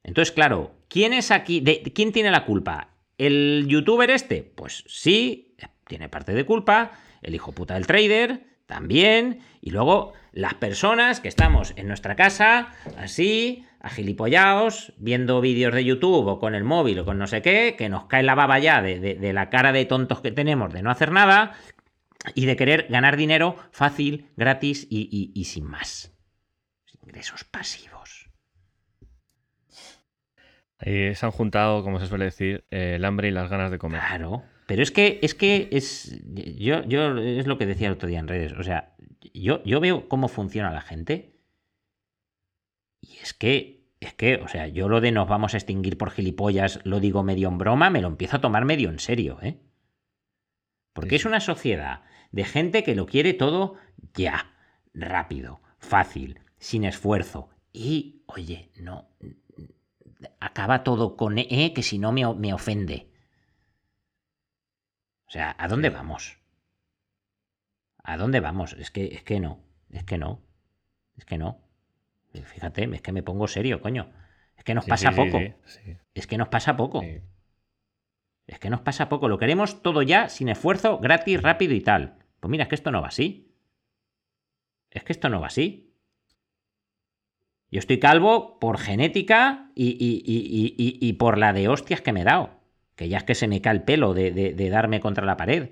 [0.03, 1.63] Entonces, claro, ¿quién es aquí?
[1.93, 2.89] ¿Quién tiene la culpa?
[3.17, 4.43] ¿El youtuber este?
[4.43, 5.55] Pues sí,
[5.87, 6.91] tiene parte de culpa.
[7.21, 9.39] El hijo puta del trader, también.
[9.61, 16.27] Y luego las personas que estamos en nuestra casa, así, agilipollados, viendo vídeos de YouTube
[16.27, 18.81] o con el móvil o con no sé qué, que nos cae la baba ya
[18.81, 21.55] de, la cara de tontos que tenemos de no hacer nada
[22.33, 26.13] y de querer ganar dinero fácil, gratis y, sin más.
[27.03, 28.22] Ingresos pasivos.
[30.85, 33.77] Ahí se han juntado, como se suele decir, eh, el hambre y las ganas de
[33.77, 34.01] comer.
[34.01, 34.43] Claro.
[34.65, 36.21] Pero es que, es que es.
[36.25, 38.53] Yo, yo es lo que decía el otro día en redes.
[38.53, 38.95] O sea,
[39.33, 41.33] yo, yo veo cómo funciona la gente
[43.03, 46.11] y es que, es que, o sea, yo lo de nos vamos a extinguir por
[46.11, 49.59] gilipollas lo digo medio en broma, me lo empiezo a tomar medio en serio, ¿eh?
[50.93, 53.75] Porque es una sociedad de gente que lo quiere todo
[54.13, 54.53] ya,
[54.93, 59.09] rápido, fácil, sin esfuerzo, Y, oye, no.
[60.39, 63.09] Acaba todo con E, que si no me, me ofende.
[65.27, 66.37] O sea, ¿a dónde vamos?
[68.03, 68.73] ¿A dónde vamos?
[68.73, 69.63] Es que, es que no.
[69.89, 70.41] Es que no.
[71.15, 71.61] Es que no.
[72.33, 74.11] Fíjate, es que me pongo serio, coño.
[74.57, 75.39] Es que nos pasa poco.
[76.13, 77.01] es que nos pasa poco.
[78.45, 79.29] Es que nos pasa poco.
[79.29, 82.17] Lo queremos todo ya, sin esfuerzo, gratis, rápido y tal.
[82.39, 83.55] Pues mira, es que esto no va así.
[84.89, 85.92] Es que esto no va así.
[87.73, 92.51] Yo estoy calvo por genética y, por la de hostias que me he dado.
[92.95, 95.71] Que ya es que se me cae el pelo de, de darme contra la pared.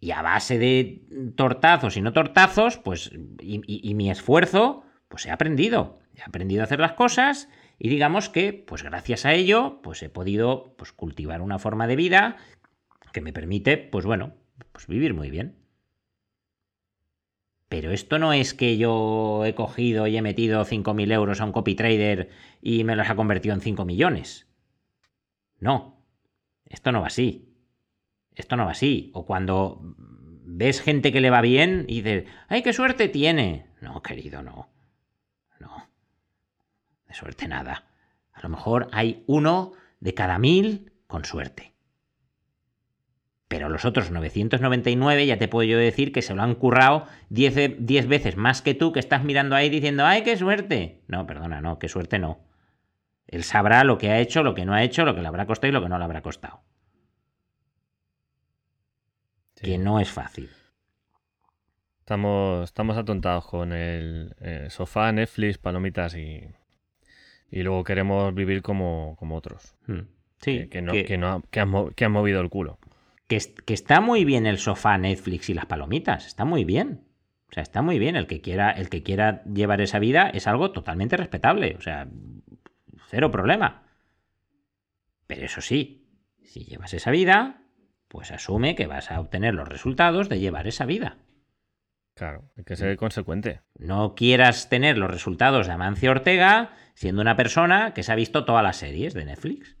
[0.00, 6.00] Y a base de tortazos y no tortazos, pues, y, mi esfuerzo, pues he aprendido.
[6.16, 10.08] He aprendido a hacer las cosas y digamos que, pues gracias a ello, pues he
[10.08, 12.36] podido pues, cultivar una forma de vida
[13.12, 14.34] que me permite, pues bueno,
[14.72, 15.57] pues vivir muy bien.
[17.68, 21.52] Pero esto no es que yo he cogido y he metido 5.000 euros a un
[21.52, 22.30] copy trader
[22.62, 24.46] y me los ha convertido en 5 millones.
[25.60, 26.02] No,
[26.66, 27.48] esto no va así
[28.38, 29.10] esto no va así.
[29.12, 33.66] O cuando ves gente que le va bien y dices, ¡ay, qué suerte tiene!
[33.80, 34.70] No, querido, no.
[35.58, 35.90] No.
[37.06, 37.84] De suerte nada.
[38.32, 41.74] A lo mejor hay uno de cada mil con suerte.
[43.48, 48.08] Pero los otros 999 ya te puedo yo decir que se lo han currado 10,
[48.08, 51.00] veces más que tú que estás mirando ahí diciendo, ¡ay, qué suerte!
[51.08, 52.40] No, perdona, no, qué suerte no.
[53.26, 55.46] Él sabrá lo que ha hecho, lo que no ha hecho, lo que le habrá
[55.46, 56.62] costado y lo que no le habrá costado
[59.62, 60.50] que no es fácil.
[62.00, 66.42] Estamos, estamos atontados con el eh, sofá, Netflix, palomitas y,
[67.50, 69.74] y luego queremos vivir como, otros.
[69.86, 70.08] Hmm.
[70.40, 72.78] Sí, que, no, que, no, que, han, movido el culo.
[73.28, 76.26] Que, que, está muy bien el sofá, Netflix y las palomitas.
[76.26, 77.04] Está muy bien.
[77.50, 78.16] O sea, está muy bien.
[78.16, 81.76] El que quiera, el que quiera llevar esa vida es algo totalmente respetable.
[81.76, 82.08] O sea,
[83.08, 83.84] cero problema.
[85.26, 86.08] Pero eso sí,
[86.42, 87.62] si llevas esa vida,
[88.08, 91.18] pues asume que vas a obtener los resultados de llevar esa vida.
[92.14, 93.60] Claro, hay que ser consecuente.
[93.78, 98.44] No quieras tener los resultados de Amancio Ortega siendo una persona que se ha visto
[98.44, 99.76] todas las series de Netflix.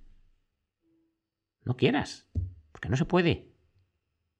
[1.64, 2.28] No quieras,
[2.78, 3.48] porque no se puede.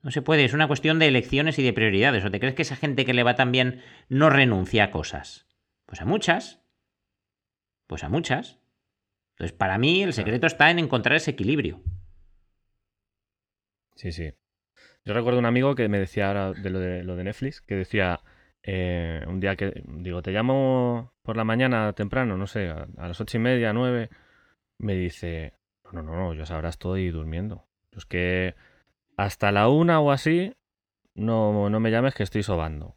[0.00, 2.24] No se puede, es una cuestión de elecciones y de prioridades.
[2.24, 5.48] ¿O te crees que esa gente que le va tan bien no renuncia a cosas?
[5.86, 6.62] Pues a muchas.
[7.88, 8.60] Pues a muchas.
[9.32, 11.82] Entonces, para mí el secreto está en encontrar ese equilibrio.
[13.96, 14.30] Sí, sí.
[15.04, 17.74] Yo recuerdo un amigo que me decía ahora de lo de, lo de Netflix, que
[17.74, 18.20] decía
[18.62, 23.20] eh, un día que, digo, te llamo por la mañana temprano, no sé, a, las
[23.20, 24.10] ocho y media, nueve,
[24.78, 25.54] me dice,
[25.90, 27.67] no, no, no, yo ahora estoy durmiendo.
[28.06, 28.54] Que
[29.16, 30.54] hasta la una o así,
[31.14, 32.96] no, no me llames que estoy sobando.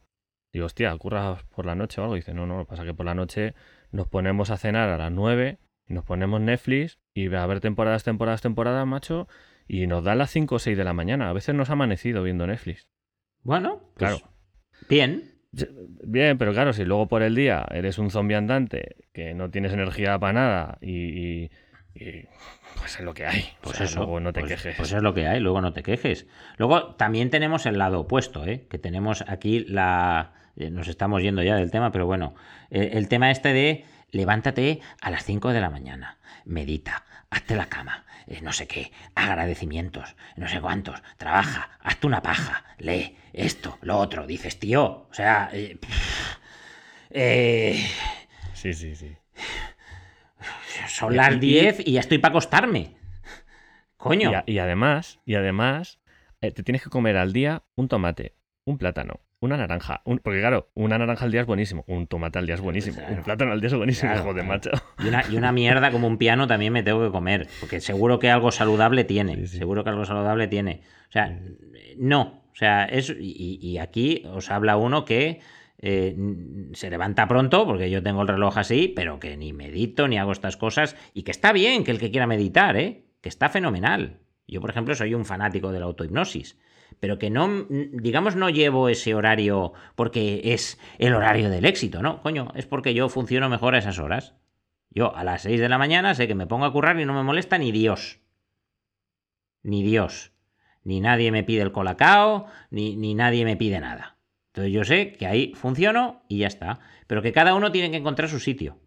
[0.53, 2.15] Digo, hostia, ¿curras por la noche o algo?
[2.15, 3.55] Dice, no, no, pasa que por la noche
[3.91, 5.59] nos ponemos a cenar a las nueve
[5.91, 9.27] nos ponemos Netflix y a ver temporadas, temporadas, temporadas, macho,
[9.67, 11.29] y nos da las 5 o 6 de la mañana.
[11.29, 12.87] A veces nos ha amanecido viendo Netflix.
[13.43, 14.17] Bueno, pues claro.
[14.89, 15.23] Bien.
[15.51, 19.73] Bien, pero claro, si luego por el día eres un zombie andante que no tienes
[19.73, 21.49] energía para nada y,
[21.93, 23.49] pues es lo que hay.
[23.61, 24.75] Pues eso, luego no te pues, quejes.
[24.77, 26.27] Pues es lo que hay, luego no te quejes.
[26.57, 28.65] Luego también tenemos el lado opuesto, ¿eh?
[28.69, 30.33] que tenemos aquí la...
[30.57, 32.35] Eh, nos estamos yendo ya del tema, pero bueno,
[32.69, 37.67] el, el tema este de levántate a las 5 de la mañana, medita, hazte la
[37.67, 43.77] cama, eh, no sé qué, agradecimientos, no sé cuántos, trabaja, hazte una paja, lee esto,
[43.81, 45.49] lo otro, dices, tío, o sea...
[45.53, 45.77] Eh,
[47.09, 47.85] eh,
[48.53, 49.15] sí, sí, sí.
[50.87, 52.95] Son las 10 y ya estoy para acostarme.
[53.97, 54.31] Coño.
[54.45, 55.99] Y, además, y además,
[56.39, 58.33] te tienes que comer al día un tomate,
[58.65, 60.01] un plátano, una naranja.
[60.03, 61.83] porque claro, una naranja al día es buenísimo.
[61.87, 63.01] Un tomate al día es buenísimo.
[63.09, 64.71] Un plátano al día es buenísimo, joder, macho.
[64.99, 67.47] Y una, mierda como un piano también me tengo que comer.
[67.59, 69.47] Porque seguro que algo saludable tiene.
[69.47, 70.81] Seguro que algo saludable tiene.
[71.09, 71.39] O sea,
[71.97, 72.43] no.
[72.51, 73.13] O sea, es.
[73.19, 75.41] Y, aquí os habla uno que.
[75.81, 76.15] Eh,
[76.73, 80.31] se levanta pronto, porque yo tengo el reloj así, pero que ni medito ni hago
[80.31, 80.95] estas cosas.
[81.13, 83.05] Y que está bien que el que quiera meditar, ¿eh?
[83.21, 84.19] Que está fenomenal.
[84.47, 86.57] Yo, por ejemplo, soy un fanático de la autohipnosis
[86.99, 92.21] pero que no, digamos, no llevo ese horario porque es el horario del éxito, ¿no?
[92.21, 94.35] Coño, es porque yo funciono mejor a esas horas.
[94.89, 97.13] Yo a las 6 de la mañana sé que me pongo a currar y no
[97.13, 98.19] me molesta ni Dios.
[99.63, 100.33] Ni Dios.
[100.83, 104.10] Ni nadie me pide el colacao, ni, ni nadie me pide nada.
[104.53, 106.79] Entonces yo sé que ahí funciono y ya está.
[107.07, 108.77] Pero que cada uno tiene que encontrar su sitio.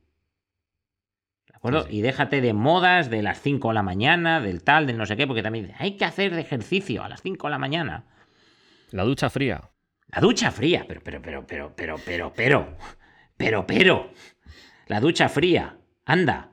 [1.88, 5.16] Y déjate de modas de las 5 de la mañana, del tal, del no sé
[5.16, 8.04] qué, porque también hay que hacer de ejercicio a las 5 de la mañana.
[8.90, 9.70] La ducha fría.
[10.08, 12.76] La ducha fría, pero, pero, pero, pero, pero, pero, pero.
[13.36, 14.10] Pero, pero,
[14.88, 15.78] la ducha fría.
[16.04, 16.50] Anda,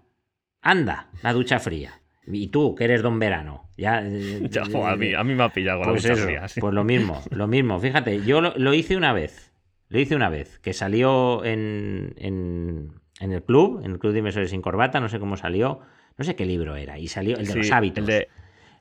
[0.62, 2.01] anda, la ducha fría.
[2.28, 3.70] Y tú, que eres don verano.
[3.78, 4.50] Ya, eh,
[4.84, 6.46] a, mí, a, mí, me ha pillado pues la fría.
[6.60, 7.80] Pues lo mismo, lo mismo.
[7.80, 9.52] Fíjate, yo lo, hice una vez.
[9.90, 14.52] Lo hice una vez, que salió en, en, el club, en el club de inversores
[14.52, 15.82] sin corbata, no sé cómo salió,
[16.18, 18.08] no sé qué libro era, y salió el de los hábitos.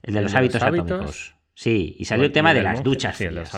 [0.03, 1.35] El de, los, hábitos atómicos.
[1.53, 3.53] Sí, y salió el tema de las duchas frías.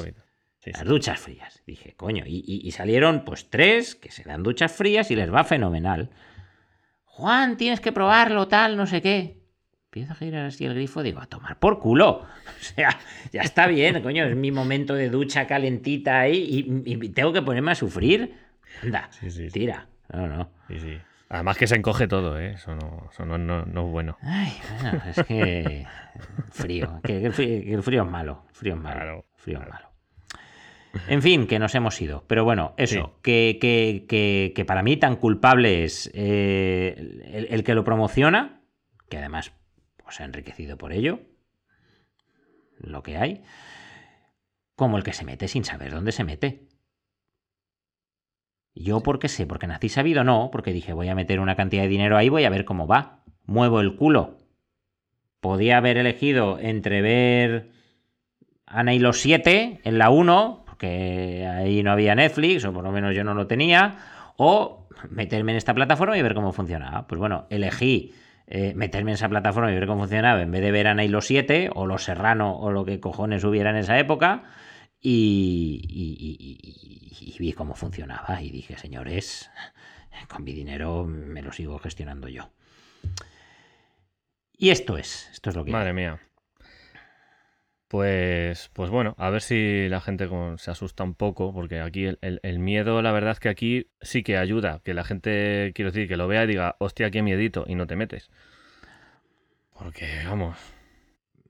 [0.65, 1.63] las duchas frías.
[1.67, 6.09] Dije, coño, y, salieron pues tres que se dan duchas frías y les va fenomenal.
[7.05, 9.42] Juan, tienes que probarlo, tal, no sé qué.
[9.93, 12.23] Empiezo a girar así el grifo, digo, a tomar por culo.
[12.47, 12.99] O sea,
[13.31, 17.73] ya está bien, coño, es mi momento de ducha calentita ahí y, tengo que ponerme
[17.73, 18.35] a sufrir.
[18.83, 19.11] Anda,
[19.53, 19.87] tira.
[20.11, 20.51] No, no.
[21.29, 22.53] Además que se encoge todo, ¿eh?
[22.53, 24.17] Eso no, eso no, no, es bueno.
[24.23, 25.87] Ay, bueno, es que
[26.51, 29.91] frío, que el frío, es malo, frío es malo, frío es malo.
[31.07, 32.25] En fin, que nos hemos ido.
[32.29, 37.85] Pero bueno, eso, que, que, que, para mí tan culpable es eh, el, que lo
[37.85, 38.63] promociona,
[39.11, 39.53] que además
[40.13, 41.21] pues, se ha enriquecido por ello,
[42.79, 43.43] lo que hay,
[44.77, 46.69] como el que se mete sin saber dónde se mete.
[48.75, 51.89] Yo porque sé, porque nací sabido no, porque dije voy a meter una cantidad de
[51.89, 53.23] dinero ahí, voy a ver cómo va.
[53.47, 54.39] Muevo el culo.
[55.41, 57.71] Podía haber elegido entre ver
[58.67, 62.93] Ana y los siete en la 1, que ahí no había Netflix, o por lo
[62.93, 63.97] menos yo no lo tenía,
[64.37, 67.07] o meterme en esta plataforma y ver cómo funcionaba.
[67.07, 68.15] Pues bueno, elegí
[68.47, 71.27] eh, meterme en esa plataforma y ver cómo funcionaba en vez de ver a los
[71.27, 74.45] 7 o Los Serrano o lo que cojones hubiera en esa época
[75.01, 79.51] y, y, vi cómo funcionaba y dije, señores,
[80.29, 82.51] con mi dinero me lo sigo gestionando yo.
[84.57, 85.73] Y esto es, esto es lo que...
[85.73, 86.21] Madre mía.
[87.93, 90.27] Pues, pues bueno, a ver si la gente
[90.57, 94.39] se asusta un poco, porque aquí el, miedo, la verdad es que aquí sí que
[94.39, 97.75] ayuda, que la gente, quiero decir, que lo vea y diga, hostia, qué miedito, y
[97.75, 98.31] no te metes.
[99.79, 100.57] Porque, vamos.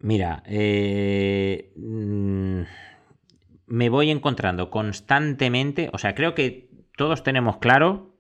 [0.01, 2.63] Mira, eh, mm,
[3.67, 8.17] me voy encontrando constantemente, o sea, creo que todos tenemos claro,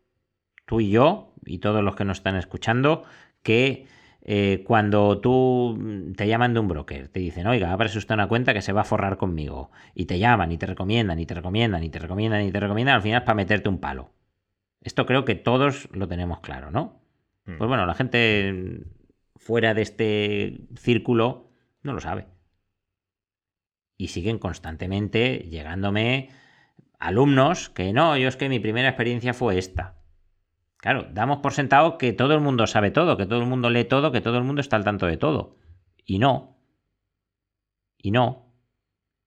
[0.64, 3.02] tú y yo, y todos los que nos están escuchando,
[3.42, 3.88] que
[4.24, 8.54] eh, cuando tú te llaman de un broker, te dicen, oiga, abres usted una cuenta
[8.54, 11.82] que se va a forrar conmigo, y te llaman y te recomiendan y te recomiendan
[11.82, 14.12] y te recomiendan y te recomiendan, al final es para meterte un palo.
[14.80, 17.02] Esto creo que todos lo tenemos claro, ¿no?
[17.46, 17.58] Hmm.
[17.58, 18.84] Pues bueno, la gente
[19.36, 21.50] fuera de este círculo
[21.82, 22.26] no lo sabe.
[23.96, 26.30] Y siguen constantemente llegándome
[26.98, 30.01] alumnos que no, yo es que mi primera experiencia fue esta.
[30.82, 33.84] Claro, damos por sentado que todo el mundo sabe todo, que todo el mundo lee
[33.84, 35.56] todo, que todo el mundo está al tanto de todo.
[36.04, 36.58] Y no.
[37.96, 38.52] Y no.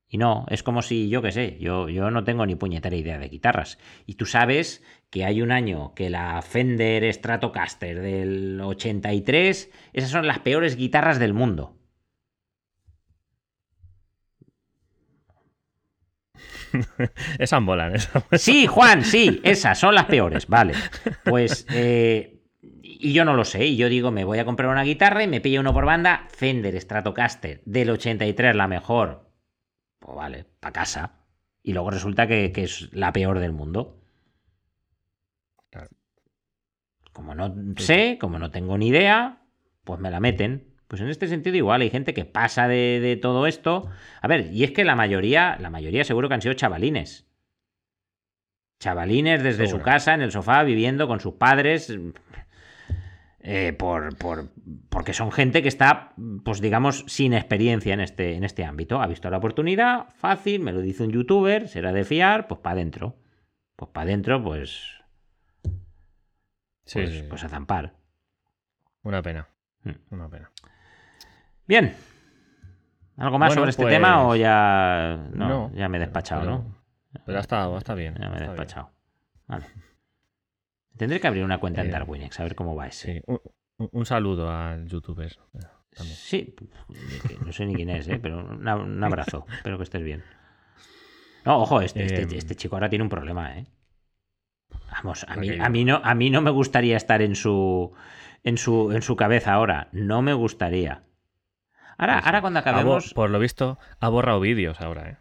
[0.10, 0.46] Y no.
[0.50, 3.80] Es como si, yo qué sé, yo, yo no tengo ni puñetera idea de guitarras.
[4.06, 10.28] Y tú sabes que hay un año que la Fender Stratocaster del 83, esas son
[10.28, 11.78] las peores guitarras del mundo.
[17.40, 17.94] esas molan,
[18.34, 20.74] Sí, Juan, sí, esas son las peores, vale.
[21.24, 24.84] Pues, eh, y yo no lo sé, y yo digo, me voy a comprar una
[24.84, 29.30] guitarra y me pillo uno por banda, Fender Stratocaster del 83, la mejor.
[30.00, 31.20] Pues vale, para casa.
[31.62, 34.02] Y luego resulta que, es la peor del mundo.
[37.12, 39.42] Como no sé, como no tengo ni idea,
[39.84, 40.75] pues me la meten.
[40.88, 43.90] Pues en este sentido igual hay gente que pasa de, todo esto.
[44.22, 47.28] A ver, y es que la mayoría, la mayoría seguro que han sido chavalines.
[48.80, 51.92] Chavalines desde su casa, en el sofá, viviendo con sus padres.
[53.48, 54.50] Eh, por, por,
[54.90, 59.00] porque son gente que está, pues digamos, sin experiencia en este, en este ámbito.
[59.00, 62.74] Ha visto la oportunidad, fácil, me lo dice un youtuber, será de fiar, pues para
[62.74, 63.18] adentro.
[63.76, 64.84] Pues para adentro, pues.
[66.92, 67.94] Pues, pues a zampar.
[69.04, 69.48] Una pena.
[69.84, 69.92] Hmm.
[70.10, 70.52] Una pena.
[71.68, 71.96] Bien.
[73.18, 76.76] ¿Algo más sobre este tema o pues, ya, no, ya me he despachado, ¿no?
[77.26, 78.16] Pero está, está bien.
[78.20, 78.92] Ya me he despachado.
[79.48, 79.66] Vale.
[80.98, 83.24] Tendré que abrir una cuenta en eh, Darwinex, a ver cómo va ese.
[83.28, 83.34] Sí.
[83.78, 85.38] Un, saludo al youtuber.
[85.54, 86.56] Eh, sí,
[87.46, 88.20] no sé ni quién es, ¿eh?
[88.22, 89.46] pero un abrazo.
[89.58, 90.24] Espero que estés bien.
[91.46, 93.68] No, ojo, este, este, eh, este, chico ahora tiene un problema, ¿eh?
[94.92, 97.94] Vamos, a mí, a mí, no, a mí no me gustaría estar en su,
[98.44, 99.90] en su, en su cabeza ahora.
[99.92, 101.04] No me gustaría.
[101.98, 103.14] Ahora, ahora cuando acabemos.
[103.14, 105.18] por lo visto, ha borrado vídeos ahora, ¿eh?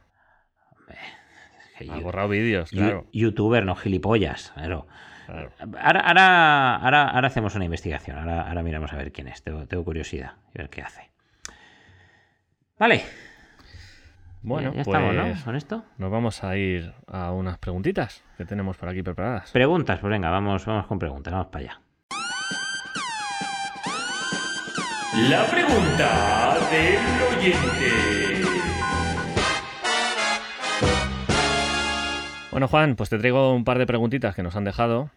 [1.91, 3.07] ha borrado vídeos, claro.
[3.12, 4.87] Youtuber, no gilipollas, claro.
[5.29, 6.77] Ahora, ahora,
[7.12, 8.18] ahora, hacemos una investigación.
[8.18, 9.43] Ahora, ahora miramos a ver quién es.
[9.43, 11.11] Tengo, curiosidad y ver qué hace.
[12.79, 13.03] Vale.
[14.43, 15.22] Bueno, ya, estamos, ¿no?
[15.22, 15.85] pues Con esto.
[15.97, 19.51] Nos vamos a ir a unas preguntitas que tenemos por aquí preparadas.
[19.53, 21.81] Preguntas, pues venga, vamos, vamos con preguntas, vamos para allá.
[25.16, 28.42] La pregunta del oyente.
[32.50, 35.10] Bueno, Juan, pues te traigo un par de preguntitas que nos han dejado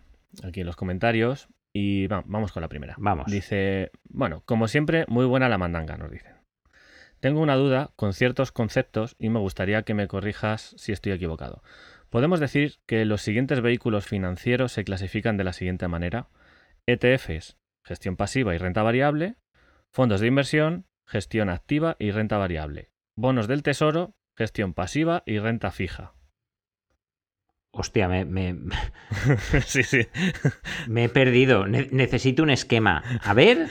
[0.44, 2.96] aquí en los comentarios y va- vamos con la primera.
[2.98, 3.28] Vamos.
[3.32, 6.34] Dice, bueno, como siempre, muy buena la mandanga, nos dice.
[7.20, 11.64] Tengo una duda con ciertos conceptos y me gustaría que me corrijas si estoy equivocado.
[12.10, 16.28] Podemos decir que los siguientes vehículos financieros se clasifican de la siguiente manera.
[16.86, 19.36] ETFs, gestión pasiva y renta variable.
[19.92, 22.92] Fondos de inversión, gestión activa y renta variable.
[23.16, 26.14] Bonos del tesoro, gestión pasiva y renta fija.
[27.72, 28.56] Hostia, me, me-
[29.66, 30.08] sí, sí.
[30.88, 31.68] me he perdido.
[31.68, 33.04] Ne- necesito un esquema.
[33.24, 33.68] A ver,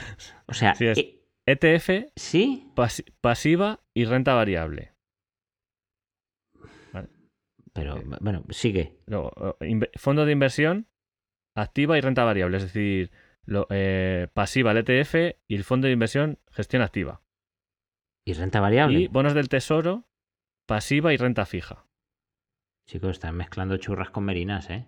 [0.47, 1.13] o sea, Sí, es- eh,
[1.45, 2.71] ETF, ¿sí?
[2.75, 4.93] pasi- pasiva y renta variable.
[7.73, 8.03] Pero Eh.
[8.21, 8.97] bueno, sigue.
[9.05, 10.87] Luego, eh, fondo de inversión,
[11.55, 12.57] activa y renta variable.
[12.57, 13.11] Es decir,
[13.47, 17.21] lo- eh, pasiva el ETF y el fondo de inversión, gestión activa.
[18.23, 18.99] ¿Y renta variable?
[18.99, 20.05] Y bonos del tesoro,
[20.67, 21.85] pasiva y renta fija.
[22.85, 24.85] Chicos, están mezclando churras con merinas, ¿eh?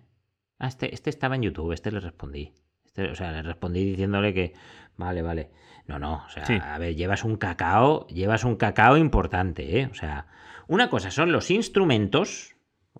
[0.58, 2.52] Ah, este, este estaba en YouTube, este le respondí.
[2.84, 4.52] Este, o sea, le respondí diciéndole que.
[4.96, 5.50] Vale, vale.
[5.86, 6.24] No, no.
[6.26, 6.58] O sea, Sí.
[6.62, 9.86] a ver, llevas un cacao, llevas un cacao importante, ¿eh?
[9.90, 10.26] O sea,
[10.66, 12.56] una cosa son los instrumentos,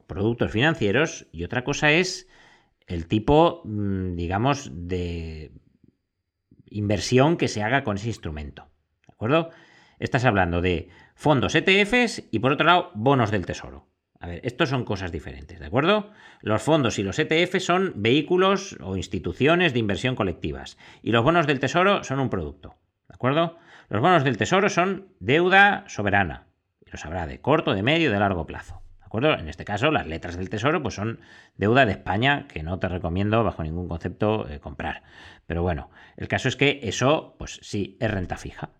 [0.07, 2.29] productos financieros, y otra cosa es
[2.91, 5.53] el tipo, mm, digamos, de
[6.66, 8.68] inversión que se haga con ese instrumento.
[9.07, 9.51] ¿De acuerdo?
[9.99, 13.86] Estás hablando de fondos ETFs y por otro lado, bonos del tesoro.
[14.18, 16.11] A ver, estos son cosas diferentes, ¿de acuerdo?
[16.43, 20.76] Los fondos y los ETF son vehículos o instituciones de inversión colectivas.
[21.03, 22.76] Y los bonos del tesoro son un producto,
[23.09, 23.57] ¿de acuerdo?
[23.88, 26.47] Los bonos del tesoro son deuda soberana.
[26.84, 28.82] Y lo sabrá de corto, de medio, de largo plazo.
[29.13, 31.21] En este caso, las letras del tesoro pues son
[31.57, 35.03] deuda de España que no te recomiendo bajo ningún concepto eh, comprar.
[35.47, 38.71] Pero bueno, el caso es que eso, pues sí, es renta fija.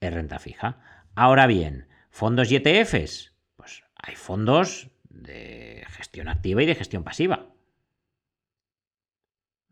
[0.00, 0.78] Es renta fija.
[1.14, 7.50] Ahora bien, fondos y ETFs, pues hay fondos de gestión activa y de gestión pasiva.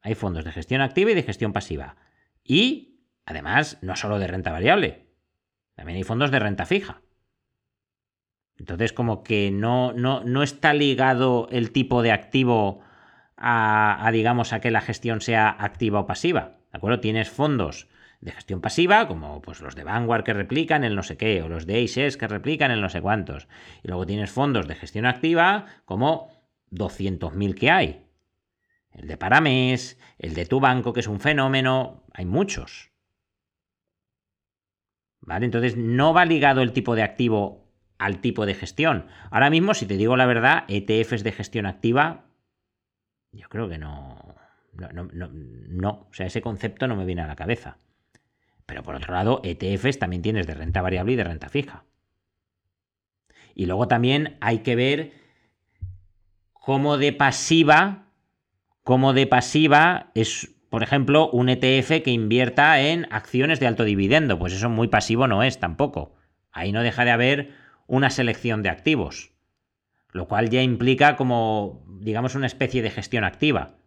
[0.02, 1.96] Hay fondos de gestión activa y de gestión pasiva.
[2.44, 5.06] Y, además, no solo de renta variable,
[5.74, 7.00] también hay fondos de renta fija.
[8.58, 12.82] Entonces, como que no, no, no está ligado el tipo de activo
[13.36, 16.58] a, digamos, a que la gestión sea activa o pasiva.
[16.72, 17.00] ¿De acuerdo?
[17.00, 17.88] Tienes fondos
[18.20, 21.48] de gestión pasiva, como pues los de Vanguard que replican el no sé qué, o
[21.48, 23.46] los de ACES que replican el no sé cuántos.
[23.84, 26.28] Y luego tienes fondos de gestión activa, como
[26.72, 28.04] 200.000 que hay.
[28.90, 32.90] El de Paramés, el de tu banco, que es un fenómeno, hay muchos.
[35.20, 35.44] ¿Vale?
[35.44, 37.67] Entonces no va ligado el tipo de activo
[37.98, 39.06] al tipo de gestión.
[39.30, 42.26] Ahora mismo, si te digo la verdad, ETFs de gestión activa,
[43.32, 44.36] yo creo que no.
[44.72, 46.06] No, no, no, no.
[46.08, 47.78] O sea, ese concepto no me viene a la cabeza.
[48.64, 51.84] Pero por otro lado, ETFs también tienes de renta variable y de renta fija.
[53.54, 55.12] Y luego también hay que ver
[56.52, 58.12] cómo de pasiva,
[58.84, 64.38] cómo de pasiva es, por ejemplo, un ETF que invierta en acciones de alto dividendo.
[64.38, 66.14] Pues eso muy pasivo no es tampoco.
[66.52, 67.54] Ahí no deja de haber
[67.88, 69.32] una selección de activos.
[70.12, 73.78] Lo cual ya implica como, digamos, una especie de gestión activa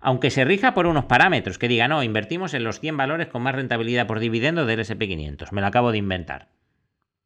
[0.00, 3.42] aunque se rija por unos parámetros que diga, no, invertimos en los 100 valores con
[3.42, 5.52] más rentabilidad por dividendo del SP500.
[5.52, 6.48] Me lo acabo de inventar.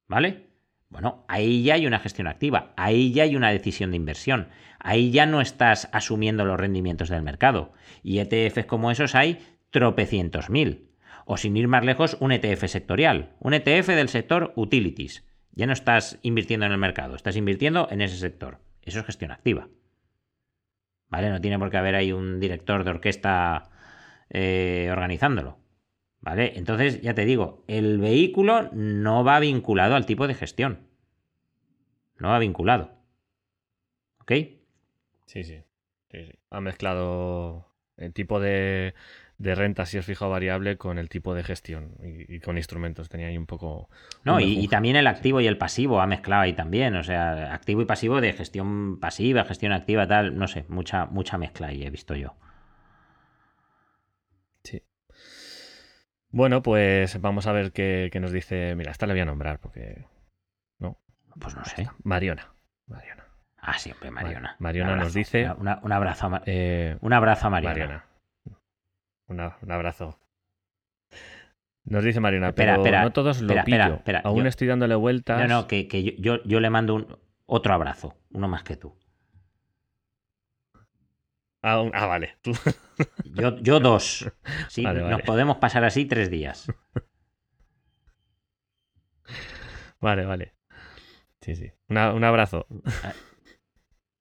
[0.09, 0.49] ¿Vale?
[0.89, 4.49] Bueno, ahí ya hay una gestión activa, ahí ya hay una decisión de inversión,
[4.79, 7.73] ahí ya no estás asumiendo los rendimientos del mercado.
[8.03, 9.41] Y ETFs como esos hay
[9.71, 10.91] tropecientos mil.
[11.25, 15.25] O sin ir más lejos, un ETF sectorial, un ETF del sector utilities.
[15.53, 18.59] Ya no estás invirtiendo en el mercado, estás invirtiendo en ese sector.
[18.83, 19.69] Eso es gestión activa.
[21.09, 21.31] ¿Vale?
[21.31, 23.71] No tiene por qué haber ahí un director de orquesta
[24.31, 25.59] eh, organizándolo.
[26.21, 26.55] ¿Vale?
[26.57, 30.89] Entonces, ya te digo, el vehículo no va vinculado al tipo de gestión.
[32.19, 32.93] No va vinculado.
[34.21, 34.33] ¿Ok?
[35.27, 35.63] Sí, sí.
[36.11, 36.33] sí, sí.
[36.51, 38.95] Ha mezclado el tipo de,
[39.39, 42.57] de renta, si es fijo o variable, con el tipo de gestión y, y con
[42.57, 43.09] instrumentos.
[43.09, 43.89] Tenía ahí un poco.
[44.25, 46.95] No, un y, también el activo y el pasivo ha mezclado ahí también.
[46.97, 50.37] O sea, activo y pasivo de gestión pasiva, gestión activa, tal.
[50.39, 52.37] No sé, mucha, mucha mezcla ahí he visto yo.
[54.63, 54.83] Sí.
[56.31, 58.75] Bueno, pues vamos a ver qué, qué nos dice.
[58.77, 60.07] Mira, esta le voy a nombrar porque.
[60.79, 60.99] No.
[61.41, 61.89] Pues no sé.
[62.03, 62.55] Mariona.
[62.87, 63.25] Mariona.
[63.59, 64.57] Ah, siempre Mariona.
[64.59, 67.73] Mariona nos dice- una- un abrazo a, Eh, un abrazo a Mariona.
[67.75, 68.05] Mariona.
[69.27, 70.19] Una- un abrazo.
[71.85, 74.03] Nos dice Marina, pero no todos lo pillo.
[74.25, 75.41] Aún estoy dándole vueltas.
[75.41, 75.87] No, no, que,
[76.19, 78.97] yo, yo, le mando un, otro abrazo, uno más que tú.
[81.63, 82.37] Ah, ah vale.
[83.25, 84.31] Yo, yo dos.
[84.69, 86.71] Sí, nos podemos pasar así tres días.
[90.01, 90.55] Vale, vale.
[91.41, 91.73] Sí, sí.
[91.89, 92.67] un abrazo.
[93.03, 93.15] Ah,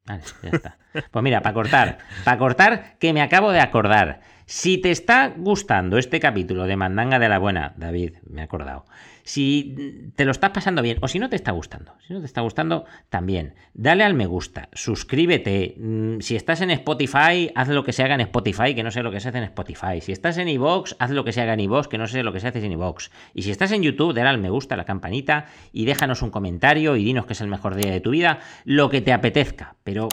[0.06, 0.78] vale, ya está.
[1.12, 4.22] Pues mira, para cortar, para cortar, que me acabo de acordar.
[4.46, 8.86] Si te está gustando este capítulo de Mandanga de la Buena, David, me he acordado.
[9.24, 12.26] Si te lo estás pasando bien o si no te está gustando, si no te
[12.26, 13.56] está gustando, también.
[13.74, 15.76] Dale al me gusta, suscríbete.
[15.78, 19.02] Mm, si estás en Spotify, haz lo que se haga en Spotify, que no sé
[19.02, 20.02] lo que se hace en Spotify.
[20.02, 22.34] Si estás en iVoox, haz lo que se haga en iVoox, que no sé lo
[22.34, 23.10] que se hace en iVoox.
[23.34, 26.98] Y si estás en YouTube, dale al me gusta, la campanita y déjanos un comentario
[26.98, 30.10] y dinos que es el mejor día de tu vida, lo que te apetezca, pero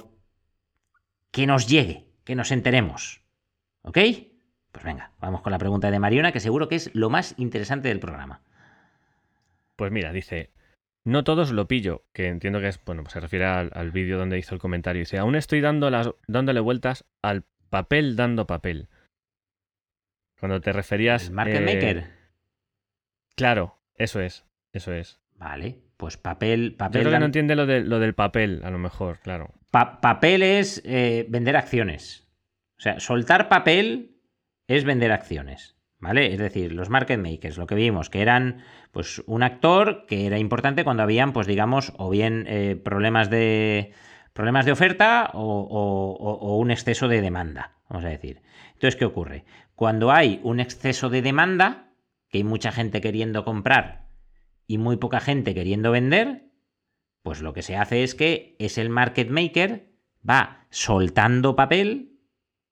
[1.32, 3.20] que nos llegue, que nos enteremos.
[3.82, 3.98] ¿Ok?
[4.72, 7.88] Pues venga, vamos con la pregunta de Mariona, que seguro que es lo más interesante
[7.88, 8.42] del programa.
[9.76, 10.50] Pues mira, dice,
[11.04, 14.54] no todos lo pillo, que entiendo que es, bueno, se refiere al, vídeo donde hizo
[14.54, 15.00] el comentario.
[15.00, 18.88] Dice, aún estoy dando las, dándole vueltas al papel dando papel.
[20.38, 21.28] Cuando te referías...
[21.28, 22.10] ¿El market eh, maker?
[23.34, 25.20] Claro, eso es, eso es.
[25.36, 26.74] Vale, pues papel...
[26.76, 29.54] papel Yo creo que no entiende lo, de, lo del papel, a lo mejor, claro.
[29.70, 32.29] papel es eh, vender acciones.
[32.80, 34.16] O sea, soltar papel
[34.66, 35.76] es vender acciones.
[35.98, 36.32] ¿Vale?
[36.32, 40.38] Es decir, los market makers, lo que vimos, que eran pues un actor que era
[40.38, 43.92] importante cuando habían, pues digamos, o bien eh, problemas de
[44.32, 48.40] problemas de oferta o, un exceso de demanda, vamos a decir.
[48.68, 49.44] Entonces, ¿qué ocurre?
[49.74, 51.92] Cuando hay un exceso de demanda,
[52.30, 54.06] que hay mucha gente queriendo comprar
[54.66, 56.46] y muy poca gente queriendo vender,
[57.22, 59.90] pues lo que se hace es que es el market maker
[60.26, 62.09] va soltando papel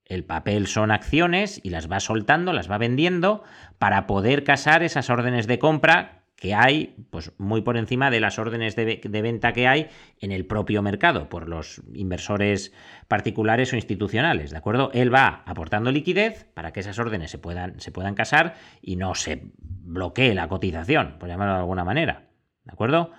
[0.09, 3.43] el papel son acciones y las va soltando, las va vendiendo
[3.77, 8.39] para poder casar esas órdenes de compra que hay, pues muy por encima de las
[8.39, 9.87] órdenes de, venta que hay
[10.19, 12.73] en el propio mercado por los inversores
[13.07, 14.89] particulares o institucionales, ¿de acuerdo?
[14.93, 19.15] Él va aportando liquidez para que esas órdenes se puedan, se puedan casar y no
[19.15, 22.29] se bloquee la cotización, por llamarlo de alguna manera,
[22.63, 23.11] ¿de acuerdo?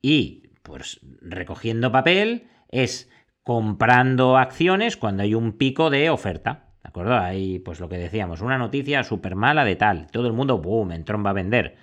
[0.00, 3.10] Y pues recogiendo papel es
[3.50, 6.68] comprando acciones cuando hay un pico de oferta.
[6.84, 7.18] ¿De acuerdo?
[7.18, 10.06] Hay, pues lo que decíamos, una noticia súper mala de tal.
[10.12, 11.74] Todo el mundo, boom, en tromba a vender.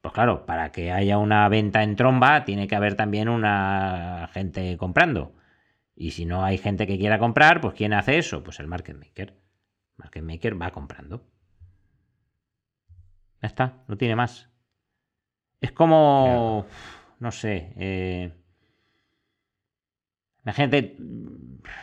[0.00, 4.76] Pues claro, para que haya una venta en tromba, tiene que haber también una gente
[4.76, 5.32] comprando.
[5.94, 8.42] Y si no hay gente que quiera comprar, pues ¿quién hace eso?
[8.42, 9.28] Pues el market maker.
[9.28, 11.22] El market maker va comprando.
[13.40, 14.50] Ya está, no tiene más.
[15.60, 16.66] Es como.
[17.20, 17.74] No sé.
[17.76, 18.32] Eh,
[20.44, 20.96] Imagínate,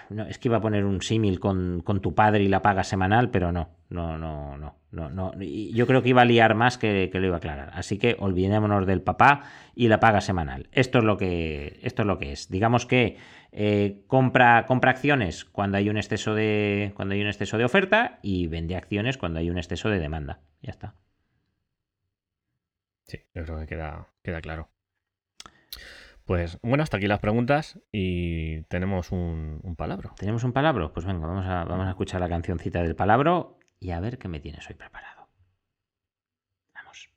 [0.09, 3.29] no, es que iba a poner un símil con, tu padre y la paga semanal,
[3.31, 5.31] pero no, no, no, no, no, no.
[5.39, 7.71] Yo creo que iba a liar más que, que lo iba a aclarar.
[7.73, 9.43] Así que olvidémonos del papá
[9.75, 10.67] y la paga semanal.
[10.73, 12.49] Esto es lo que, esto es, lo que es.
[12.49, 13.17] Digamos que
[13.53, 16.91] eh, compra, compra acciones cuando hay un exceso de.
[16.95, 20.41] cuando hay un exceso de oferta y vende acciones cuando hay un exceso de demanda.
[20.61, 20.95] Ya está.
[23.03, 24.69] Sí, yo creo que queda, queda claro.
[26.29, 30.13] Pues bueno, hasta aquí las preguntas y tenemos un, palabro.
[30.15, 30.93] ¿Tenemos un palabro?
[30.93, 34.27] Pues venga, vamos a, vamos a escuchar la cancioncita del palabro y a ver qué
[34.27, 35.27] me tienes hoy preparado.
[36.75, 37.09] Vamos.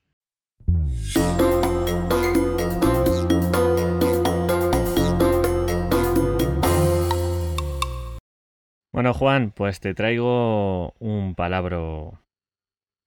[8.92, 11.78] Bueno, Juan, pues te traigo un palabra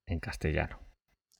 [0.06, 0.78] en castellano.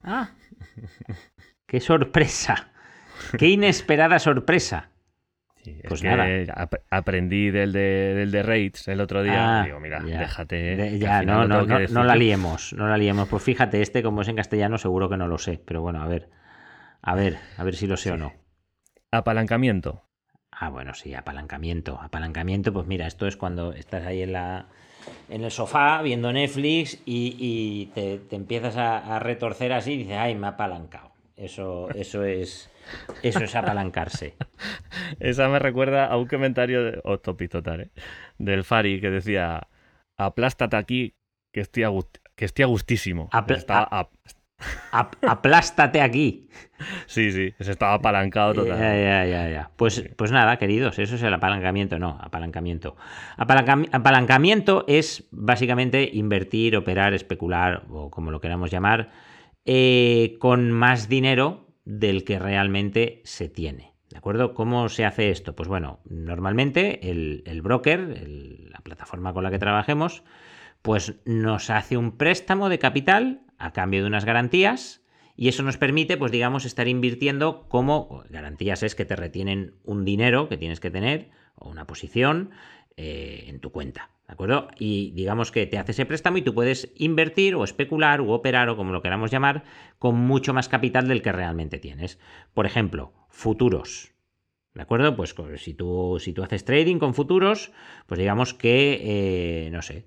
[0.02, 0.30] ¡Ah!
[1.68, 2.72] ¡Qué sorpresa!
[3.38, 4.90] ¡Qué inesperada sorpresa!
[5.88, 6.26] pues nada.
[6.90, 9.60] aprendí del de, del de Raids el otro día.
[9.60, 10.98] Ah, digo, mira, déjate.
[10.98, 13.28] ya, no, no, no, la liemos, no la liemos.
[13.28, 15.60] Pues fíjate, este, como es en castellano, seguro que no lo sé.
[15.64, 16.28] Pero bueno, a ver.
[17.02, 18.32] A ver, a ver si lo sé o no.
[19.10, 20.04] Apalancamiento.
[20.50, 22.00] Ah, bueno, sí, apalancamiento.
[22.00, 24.66] Apalancamiento, pues mira, esto es cuando estás ahí en la.
[25.28, 30.34] En el sofá viendo Netflix y, te, empiezas a, a retorcer así y dices, ay,
[30.34, 31.12] me ha apalancado.
[31.36, 32.70] Eso, eso es
[33.22, 34.34] eso es apalancarse.
[35.20, 37.02] Esa me recuerda a un comentario de,
[37.48, 37.90] total, ¿eh?
[38.38, 39.68] del Fari que decía:
[40.16, 41.14] Aplástate aquí,
[41.52, 41.84] que estoy,
[42.34, 43.28] que estoy a gustísimo.
[45.22, 46.48] aplástate aquí.
[47.06, 48.78] Sí, sí, se estaba apalancado total.
[48.78, 52.96] Ya, ya, ya, Pues, pues nada, queridos, eso es el apalancamiento, no, apalancamiento.
[53.38, 59.10] apalancamiento es básicamente invertir, operar, especular, o como lo queramos llamar,
[59.66, 63.92] eh, con más dinero del que realmente se tiene.
[64.10, 64.54] ¿De acuerdo?
[64.54, 65.54] ¿Cómo se hace esto?
[65.54, 68.26] Pues bueno, normalmente el, broker,
[68.70, 70.22] la plataforma con la que trabajemos,
[70.82, 75.02] pues nos hace un préstamo de capital a cambio de unas garantías
[75.36, 80.04] y eso nos permite, pues digamos, estar invirtiendo como garantías es que te retienen un
[80.04, 82.50] dinero que tienes que tener o una posición
[82.96, 84.10] eh, en tu cuenta.
[84.26, 84.68] ¿De acuerdo?
[84.78, 88.68] Y digamos que te hace ese préstamo y tú puedes invertir o especular o operar
[88.68, 89.62] o como lo queramos llamar
[89.98, 92.18] con mucho más capital del que realmente tienes.
[92.52, 94.15] Por ejemplo, futuros.
[94.76, 95.16] ¿De acuerdo?
[95.16, 97.72] Pues si tú, si tú haces trading con futuros,
[98.04, 100.04] pues digamos que, eh, no sé,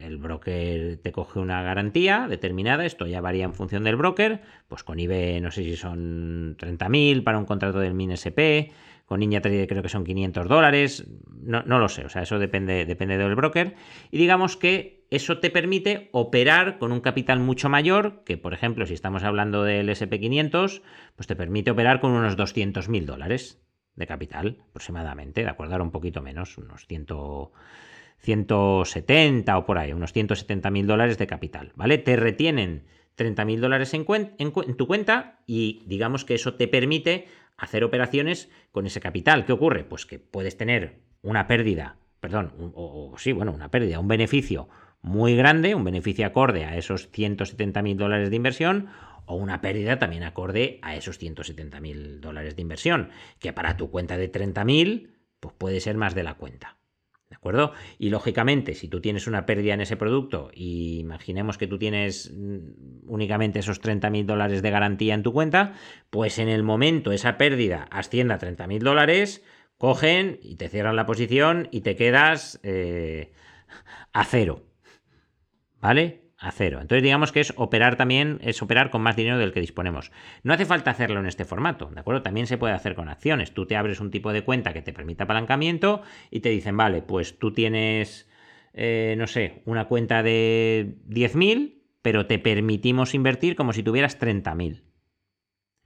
[0.00, 4.84] el broker te coge una garantía determinada, esto ya varía en función del broker, pues
[4.84, 8.70] con IBE no sé si son 30.000 para un contrato del MINSP,
[9.04, 11.08] con Ninja Trader creo que son 500 dólares,
[11.42, 13.74] no, no, lo sé, o sea, eso depende, depende del broker,
[14.12, 18.86] y digamos que eso te permite operar con un capital mucho mayor, que por ejemplo,
[18.86, 20.82] si estamos hablando del SP500,
[21.16, 23.63] pues te permite operar con unos 200.000 dólares
[23.96, 30.70] de capital, aproximadamente, de acuerdo, un poquito menos, unos 170 o por ahí, unos 170
[30.70, 31.98] mil dólares de capital, ¿vale?
[31.98, 32.84] Te retienen
[33.14, 34.04] 30 mil dólares en,
[34.76, 39.44] tu cuenta y digamos que eso te permite hacer operaciones con ese capital.
[39.44, 39.84] ¿Qué ocurre?
[39.84, 44.68] Pues que puedes tener una pérdida, perdón, o, sí, bueno, una pérdida, un beneficio
[45.02, 48.88] muy grande, un beneficio acorde a esos 170 mil dólares de inversión,
[49.26, 53.90] o una pérdida también acorde a esos 170 mil dólares de inversión, que para tu
[53.90, 56.78] cuenta de 30 mil, pues puede ser más de la cuenta.
[57.28, 57.72] ¿De acuerdo?
[57.98, 62.32] Y lógicamente, si tú tienes una pérdida en ese producto y imaginemos que tú tienes
[62.32, 65.72] mm, únicamente esos 30 mil dólares de garantía en tu cuenta,
[66.10, 69.42] pues en el momento esa pérdida ascienda a 30 mil dólares,
[69.78, 73.32] cogen y te cierran la posición y te quedas eh,
[74.12, 74.62] a cero.
[75.80, 76.23] ¿Vale?
[76.44, 76.78] A cero.
[76.80, 80.12] Entonces digamos que es operar también, es operar con más dinero del que disponemos.
[80.42, 82.22] No hace falta hacerlo en este formato, ¿de acuerdo?
[82.22, 83.52] También se puede hacer con acciones.
[83.52, 87.02] Tú te abres un tipo de cuenta que te permita apalancamiento y te dicen, vale,
[87.02, 88.28] pues tú tienes,
[88.72, 94.82] eh, no sé, una cuenta de 10.000, pero te permitimos invertir como si tuvieras 30.000.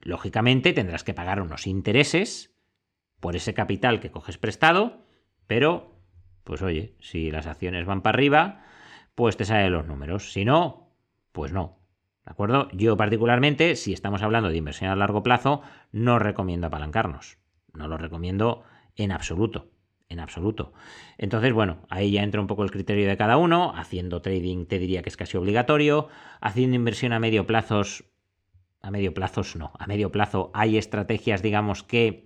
[0.01, 2.55] Lógicamente tendrás que pagar unos intereses
[3.19, 5.05] por ese capital que coges prestado,
[5.47, 5.99] pero,
[6.43, 8.63] pues oye, si las acciones van para arriba,
[9.19, 10.31] pues te salen los números.
[10.31, 10.93] Si no,
[11.33, 11.77] pues no.
[12.23, 12.69] ¿De acuerdo?
[12.71, 15.61] Yo particularmente, si estamos hablando de inversión a largo plazo,
[15.91, 17.37] no recomiendo apalancarnos.
[17.73, 18.63] No lo recomiendo
[18.95, 19.71] en absoluto.
[20.07, 20.71] En absoluto.
[21.17, 23.73] Entonces, bueno, ahí ya entra un poco el criterio de cada uno.
[23.75, 26.07] Haciendo trading te diría que es casi obligatorio.
[26.39, 28.05] Haciendo inversión a medio plazos.
[28.81, 29.73] A medio plazos no.
[29.79, 32.23] A medio plazo hay estrategias, digamos, que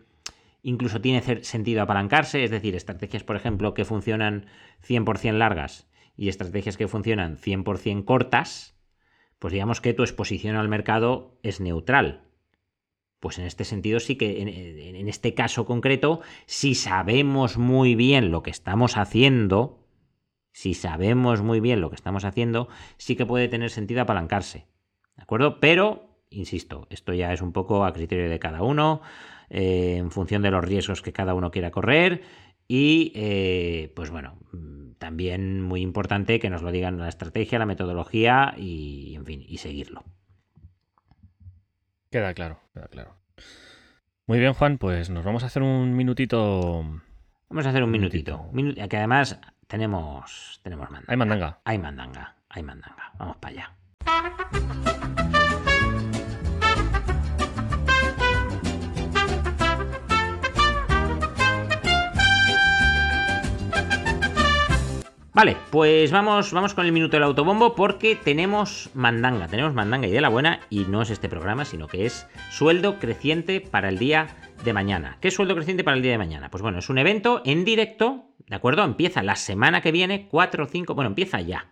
[0.62, 2.44] incluso tiene sentido apalancarse.
[2.44, 4.46] Es decir, estrategias, por ejemplo, que funcionan
[4.88, 8.76] 100% largas y estrategias que funcionan 100% cortas,
[9.40, 12.30] pues digamos que tu exposición al mercado es neutral.
[13.20, 18.44] Pues en este sentido sí que, en, este caso concreto, si sabemos muy bien lo
[18.44, 19.88] que estamos haciendo,
[20.52, 24.68] si sabemos muy bien lo que estamos haciendo, sí que puede tener sentido apalancarse.
[25.16, 25.60] ¿De acuerdo?
[25.60, 29.02] Pero, insisto, esto ya es un poco a criterio de cada uno,
[29.50, 32.24] eh, en función de los riesgos que cada uno quiera correr.
[32.68, 34.38] Y, eh, pues bueno,
[35.04, 39.58] también muy importante que nos lo digan la estrategia, la metodología y, en fin, y
[39.58, 40.06] seguirlo.
[42.10, 43.18] Queda claro, queda claro.
[44.28, 46.86] Muy bien, Juan, pues nos vamos a hacer un minutito.
[47.50, 48.50] Vamos a hacer un minutito.
[48.90, 51.12] que además tenemos, tenemos mandanga.
[51.12, 51.60] Hay mandanga.
[51.66, 53.12] Hay mandanga, hay mandanga.
[53.18, 55.23] Vamos para allá.
[65.36, 70.12] Vale, pues vamos, vamos con el minuto del autobombo porque tenemos mandanga, tenemos mandanga y
[70.12, 73.98] de la buena y no es este programa, sino que es sueldo creciente para el
[73.98, 74.28] día
[74.64, 75.18] de mañana.
[75.22, 76.52] ¿Qué es sueldo creciente para el día de mañana?
[76.52, 78.84] Pues bueno, es un evento en directo, ¿de acuerdo?
[78.84, 81.66] Empieza la semana que viene, 4 o 5, bueno, empieza ya.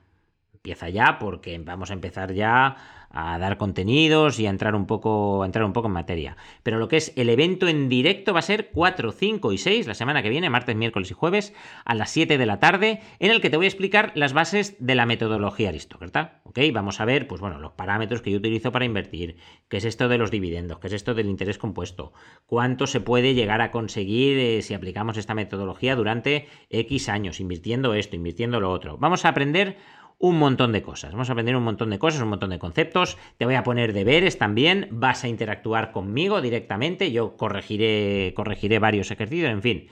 [0.55, 5.43] Empieza ya porque vamos a empezar ya a dar contenidos y a entrar un poco,
[5.43, 6.37] a entrar un poco en materia.
[6.63, 9.87] Pero lo que es el evento en directo va a ser 4, 5 y 6
[9.87, 11.53] la semana que viene, martes, miércoles y jueves,
[11.85, 14.75] a las 7 de la tarde, en el que te voy a explicar las bases
[14.79, 16.41] de la metodología aristócrata.
[16.43, 16.59] ¿Ok?
[16.73, 19.37] Vamos a ver, pues bueno, los parámetros que yo utilizo para invertir,
[19.69, 22.13] qué es esto de los dividendos, qué es esto del interés compuesto,
[22.45, 27.93] cuánto se puede llegar a conseguir eh, si aplicamos esta metodología durante X años, invirtiendo
[27.93, 28.97] esto, invirtiendo lo otro.
[28.97, 29.77] Vamos a aprender
[30.21, 31.11] un montón de cosas.
[31.11, 33.17] Vamos a aprender un montón de cosas, un montón de conceptos.
[33.37, 34.87] Te voy a poner deberes también.
[34.91, 37.11] Vas a interactuar conmigo directamente.
[37.11, 39.49] Yo corregiré, corregiré varios ejercicios.
[39.49, 39.87] En fin,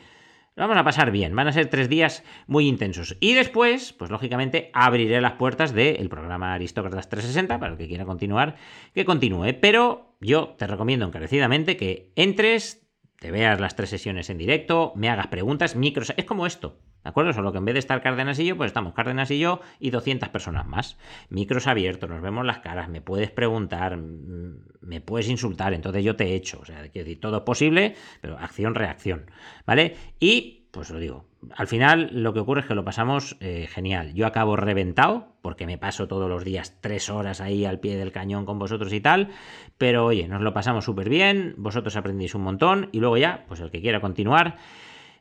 [0.55, 1.35] vamos a pasar bien.
[1.35, 3.17] Van a ser tres días muy intensos.
[3.19, 8.05] Y después, pues lógicamente, abriré las puertas del programa Aristócratas 360 para el que quiera
[8.05, 8.55] continuar,
[8.93, 9.55] que continúe.
[9.59, 15.09] Pero yo te recomiendo encarecidamente que entres, te veas las tres sesiones en directo, me
[15.09, 16.13] hagas preguntas, micros.
[16.15, 16.77] Es como esto.
[17.03, 17.31] ¿De acuerdo?
[17.31, 19.89] Solo que en vez de estar Cárdenas y yo, pues estamos Cárdenas y yo y
[19.89, 20.97] 200 personas más.
[21.29, 26.25] Micros abiertos, nos vemos las caras, me puedes preguntar, me puedes insultar, entonces yo te
[26.25, 26.59] he hecho.
[26.61, 29.31] O sea, quiero todo es posible, pero acción-reacción.
[29.65, 29.95] ¿Vale?
[30.19, 31.25] Y, pues lo digo,
[31.55, 34.13] al final lo que ocurre es que lo pasamos eh, genial.
[34.13, 38.11] Yo acabo reventado, porque me paso todos los días tres horas ahí al pie del
[38.11, 39.29] cañón con vosotros y tal,
[39.77, 43.61] pero oye, nos lo pasamos súper bien, vosotros aprendís un montón y luego ya, pues
[43.61, 44.57] el que quiera continuar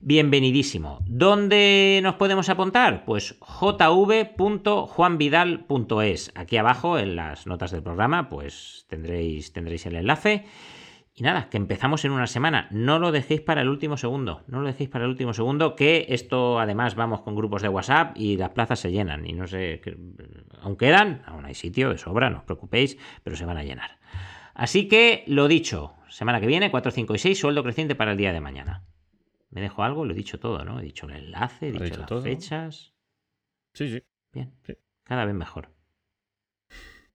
[0.00, 1.00] bienvenidísimo.
[1.06, 3.04] ¿Dónde nos podemos apuntar?
[3.04, 6.32] Pues jv.juanvidal.es.
[6.34, 10.46] Aquí abajo en las notas del programa pues tendréis, tendréis el enlace.
[11.14, 12.68] Y nada, que empezamos en una semana.
[12.70, 14.44] No lo dejéis para el último segundo.
[14.46, 15.74] No lo dejéis para el último segundo.
[15.74, 19.26] Que esto además vamos con grupos de WhatsApp y las plazas se llenan.
[19.26, 19.80] Y no sé,
[20.62, 23.98] aún quedan, aún hay sitio de sobra, no os preocupéis, pero se van a llenar.
[24.54, 28.18] Así que lo dicho, semana que viene, 4, 5 y 6, sueldo creciente para el
[28.18, 28.84] día de mañana.
[29.50, 30.04] ¿Me dejo algo?
[30.04, 30.80] Lo he dicho todo, ¿no?
[30.80, 32.94] He dicho el enlace, he dicho, las fechas.
[33.72, 34.02] Sí, sí.
[34.32, 34.52] Bien.
[35.04, 35.70] Cada vez mejor.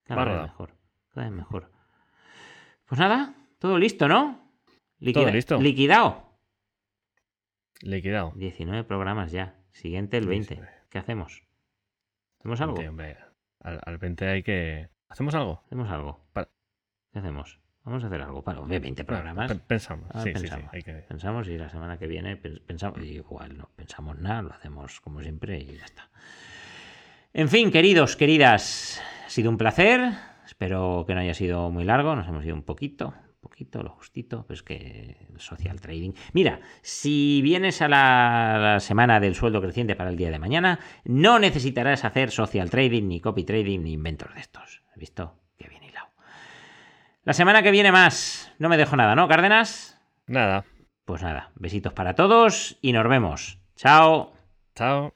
[0.04, 0.76] Cada vez mejor.
[1.14, 1.72] Cada vez mejor.
[2.86, 4.52] Pues nada, todo listo, ¿no?
[5.14, 5.60] todo listo.
[5.60, 6.24] Liquidado.
[7.82, 8.34] Liquidado.
[8.36, 9.60] 19 programas ya.
[9.72, 10.62] Siguiente el 20.
[10.90, 11.44] ¿Qué hacemos?
[12.40, 12.76] ¿Hacemos algo?
[13.60, 14.90] al, 20 hay que.
[15.08, 15.62] ¿Hacemos algo?
[15.66, 16.26] Hacemos algo.
[16.34, 17.63] ¿Qué hacemos?
[17.86, 18.42] Vamos a hacer algo.
[18.42, 19.54] Bueno, 20 programas.
[19.68, 20.72] Pensamos, ah, sí, pensamos.
[20.74, 25.22] Sí, pensamos y la semana que viene pensamos, igual no pensamos nada, lo hacemos como
[25.22, 26.10] siempre y ya está.
[27.34, 30.14] En fin, queridos, queridas, ha sido un placer.
[30.46, 33.90] Espero que no haya sido muy largo, nos hemos ido un poquito, un poquito, lo
[33.90, 36.14] justito, pues que social trading.
[36.32, 41.38] Mira, si vienes a la, semana del sueldo creciente para el día de mañana, no
[41.38, 44.84] necesitarás hacer social trading, ni copy trading, ni inventos de estos.
[44.92, 45.43] ¿Has visto?
[47.26, 48.52] La semana que viene más.
[48.60, 49.98] No me dejo nada, ¿no, Cárdenas?
[50.28, 50.66] Nada.
[51.06, 53.60] Pues nada, besitos para todos y nos vemos.
[53.78, 54.34] Chao.
[54.76, 55.14] Chao.